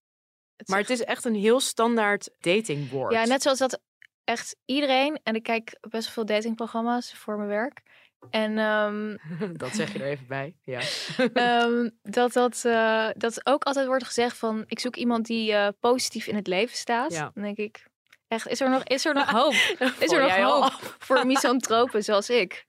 [0.66, 3.14] Maar het is echt een heel standaard datingwoord.
[3.14, 3.82] Ja, net zoals dat
[4.24, 7.82] echt iedereen, en ik kijk best veel datingprogramma's voor mijn werk.
[8.30, 9.16] En ehm,
[9.64, 10.56] dat zeg je er even bij.
[10.64, 10.80] Ja.
[11.34, 15.68] ehm, dat, dat, eh, dat ook altijd wordt gezegd van ik zoek iemand die eh,
[15.80, 17.12] positief in het leven staat.
[17.12, 17.32] Ja.
[17.34, 17.89] Dan denk ik,
[18.30, 19.54] echt, is er nog, is er nog hoop?
[20.00, 20.72] is er nog hoop
[21.08, 22.66] voor misantropen zoals ik?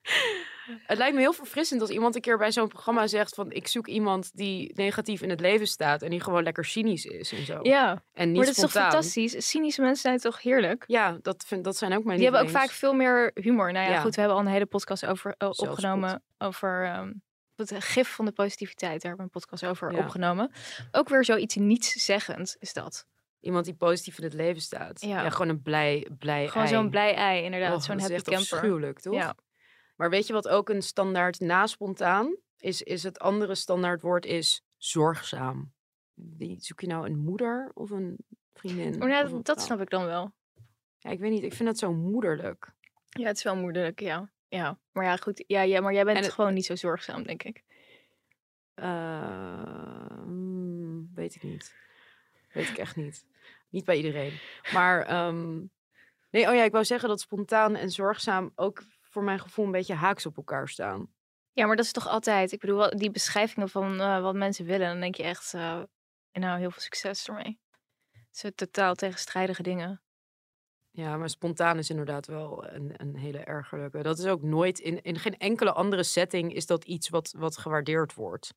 [0.85, 3.67] Het lijkt me heel verfrissend als iemand een keer bij zo'n programma zegt van ik
[3.67, 7.45] zoek iemand die negatief in het leven staat en die gewoon lekker cynisch is en
[7.45, 7.59] zo.
[7.61, 9.49] Ja, En niet maar dat is toch fantastisch?
[9.49, 10.83] Cynische mensen zijn toch heerlijk?
[10.87, 13.71] Ja, dat, vind, dat zijn ook mijn Die hebben ook vaak veel meer humor.
[13.71, 13.99] Nou ja, Ja.
[14.01, 16.23] goed, we hebben al een hele podcast over eh, opgenomen.
[16.37, 17.11] Over ehm,
[17.55, 19.01] het gif van de positiviteit.
[19.01, 19.97] Daar hebben we een podcast over Ja.
[19.99, 20.51] opgenomen.
[20.91, 23.05] Ook weer zoiets nietszeggend is dat.
[23.41, 25.01] Iemand die positief in het leven staat.
[25.01, 25.23] Ja.
[25.23, 27.83] Ja, gewoon een blij, blij Gewoon zo'n blij ei, inderdaad.
[27.83, 28.41] Zo'n happy echt camper.
[28.57, 29.13] afschuwelijk, toch?
[29.13, 29.35] Ja.
[29.95, 32.81] Maar weet je wat ook een standaard na spontaan is?
[32.81, 35.73] Is het andere standaard woord is zorgzaam.
[36.13, 38.17] Wie, zoek je nou een moeder of een
[38.53, 38.97] vriendin?
[38.97, 40.33] Maar nou, of een dat, snap ik dan wel.
[40.97, 41.43] Ja, ik weet niet.
[41.43, 42.73] Ik vind dat zo moederlijk.
[43.09, 44.31] Ja, het is wel moeilijk, ja.
[44.47, 45.43] Ja, maar ja, goed.
[45.47, 47.63] Ja, ja maar jij bent het- gewoon niet zo zorgzaam, denk ik.
[48.73, 51.75] Eh, mm, weet ik niet.
[52.53, 53.25] Weet ik echt niet.
[53.69, 54.39] Niet bij iedereen.
[54.73, 55.57] Maar ehm,
[56.29, 59.71] nee, oh ja, ik wou zeggen dat spontaan en zorgzaam ook voor mijn gevoel een
[59.71, 61.13] beetje haaks op elkaar staan.
[61.53, 62.51] Ja, maar dat is toch altijd...
[62.51, 64.87] Ik bedoel, die beschrijvingen van eh, wat mensen willen...
[64.87, 65.81] dan denk je echt, eh,
[66.31, 67.59] nou, heel veel succes ermee.
[68.11, 70.01] Het zijn totaal tegenstrijdige dingen.
[70.91, 74.01] Ja, maar spontaan is inderdaad wel een, een hele ergerlijke.
[74.01, 77.57] Dat is ook nooit in, in geen enkele andere setting is dat iets wat, wat
[77.57, 78.53] gewaardeerd wordt.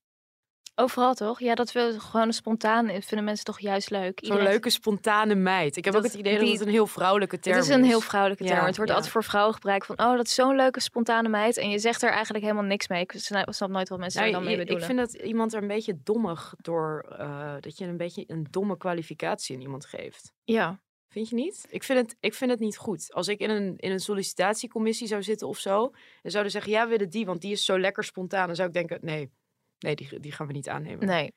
[0.76, 1.40] Overal toch?
[1.40, 4.18] Ja, dat we gewoon spontaan vinden mensen toch juist leuk.
[4.18, 5.76] Zo'n Iedereen- leuke spontane meid.
[5.76, 7.70] Ik heb ook het idee dat het een heel vrouwelijke term Het is.
[7.70, 8.58] is een heel vrouwelijke term.
[8.58, 8.96] Ja, het wordt ja.
[8.96, 9.98] altijd voor vrouwen gebruikt van...
[9.98, 11.56] oh, dat is zo'n leuke, spontane meid.
[11.56, 13.02] En je zegt er eigenlijk helemaal niks mee.
[13.02, 14.86] Ik snap nooit wat mensen Nou, daar dan mee je- ik bedoelen.
[15.04, 17.04] vind dat iemand er een beetje dommig door...
[17.18, 20.32] eh, dat je een beetje een domme kwalificatie aan iemand geeft.
[20.44, 20.80] Ja.
[21.08, 21.66] Vind je niet?
[21.68, 23.12] Ik vind het, ik vind het niet goed.
[23.12, 25.90] Als ik in een, in een sollicitatiecommissie zou zitten of zo...
[26.22, 28.46] en zouden zeggen, ja, we willen die, want die is zo lekker spontaan...
[28.46, 29.30] dan zou ik denken, nee,
[29.78, 31.06] nee die, die gaan we niet aannemen.
[31.06, 31.34] Nee.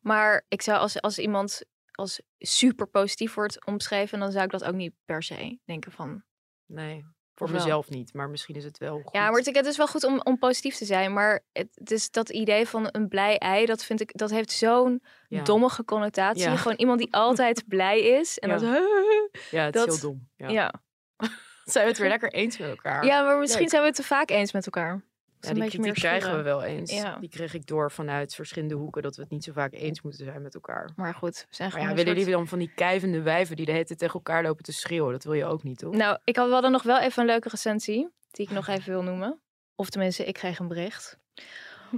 [0.00, 4.18] Maar ik zou als, als iemand als super positief wordt omschreven...
[4.18, 6.24] dan zou ik dat ook niet per se denken van...
[6.66, 7.04] Nee,
[7.34, 7.56] voor wel?
[7.60, 8.14] mezelf niet.
[8.14, 9.12] Maar misschien is het wel goed.
[9.14, 11.12] Ja, maar het, is wel goed om, om positief te zijn.
[11.12, 14.50] Maar het, het is dat idee van een blij ei, dat vind ik, dat heeft
[14.50, 15.42] zo'n Ja.
[15.42, 16.42] dommige connotatie.
[16.42, 16.56] Ja.
[16.56, 18.38] Gewoon iemand die altijd blij is.
[18.38, 18.56] En Ja.
[18.58, 18.62] dat,
[19.50, 20.28] Ja, het dat- is heel dom.
[20.36, 20.48] Ja.
[20.48, 20.72] ja.
[21.64, 23.04] Zijn we het weer lekker eens met elkaar?
[23.04, 23.70] Ja, maar misschien Leuk.
[23.70, 25.04] zijn we het te vaak eens met elkaar.
[25.40, 26.92] Ja, die kritiek krijgen we wel eens.
[26.92, 27.16] Ja.
[27.20, 30.24] Die kreeg ik door vanuit verschillende hoeken dat we het niet zo vaak eens moeten
[30.24, 30.90] zijn met elkaar.
[30.96, 33.56] Maar goed, we zijn Maar gewoon ja, willen soort- jullie dan van die kijvende wijven
[33.56, 35.12] die de hele tijd tegen elkaar lopen te schreeuwen?
[35.12, 35.94] Dat wil je ook niet, toch?
[35.94, 38.08] Nou, ik had, we hadden nog wel even een leuke recensie.
[38.30, 39.40] die ik nog even wil noemen.
[39.74, 41.18] Of tenminste, ik kreeg een bericht.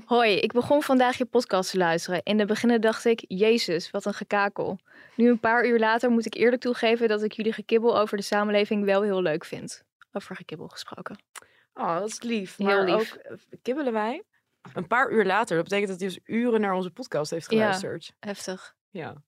[0.05, 2.21] Hoi, ik begon vandaag je podcast te luisteren.
[2.23, 4.79] In de beginnen dacht ik, jezus, wat een gekakel.
[5.17, 8.23] Nu een paar uur later moet ik eerlijk toegeven dat ik jullie gekibbel over de
[8.23, 9.85] samenleving wel heel leuk vind.
[10.13, 11.19] Over gekibbel gesproken.
[11.75, 12.57] Oh, dat is lief.
[12.57, 13.13] Heel Maar lief.
[13.15, 14.23] ook eh, kibbelen wij
[14.73, 15.55] een paar uur later.
[15.57, 17.57] Dat betekent dat hij dus uren naar onze podcast heeft Ja.
[17.59, 18.13] geluisterd.
[18.21, 18.75] Heftig.
[18.91, 19.23] Ja.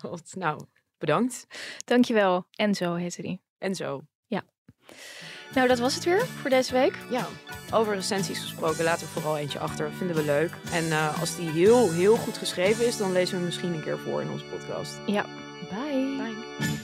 [0.00, 0.64] Wat, nou,
[0.98, 1.46] bedankt.
[1.84, 2.46] Dankjewel.
[2.50, 3.42] Enzo heette die.
[3.58, 4.00] En zo.
[4.26, 4.42] Ja.
[5.54, 6.98] Nou, dat was het weer voor deze week.
[7.10, 7.26] Ja,
[7.72, 9.92] over recensies gesproken, laten we vooral eentje achter.
[9.92, 10.52] Vinden we leuk.
[10.72, 13.82] En eh, als die heel, heel goed geschreven is, dan lezen we hem misschien een
[13.82, 14.98] keer voor in onze podcast.
[15.06, 15.22] Ja.
[15.70, 16.16] Bye.
[16.16, 16.79] Bye.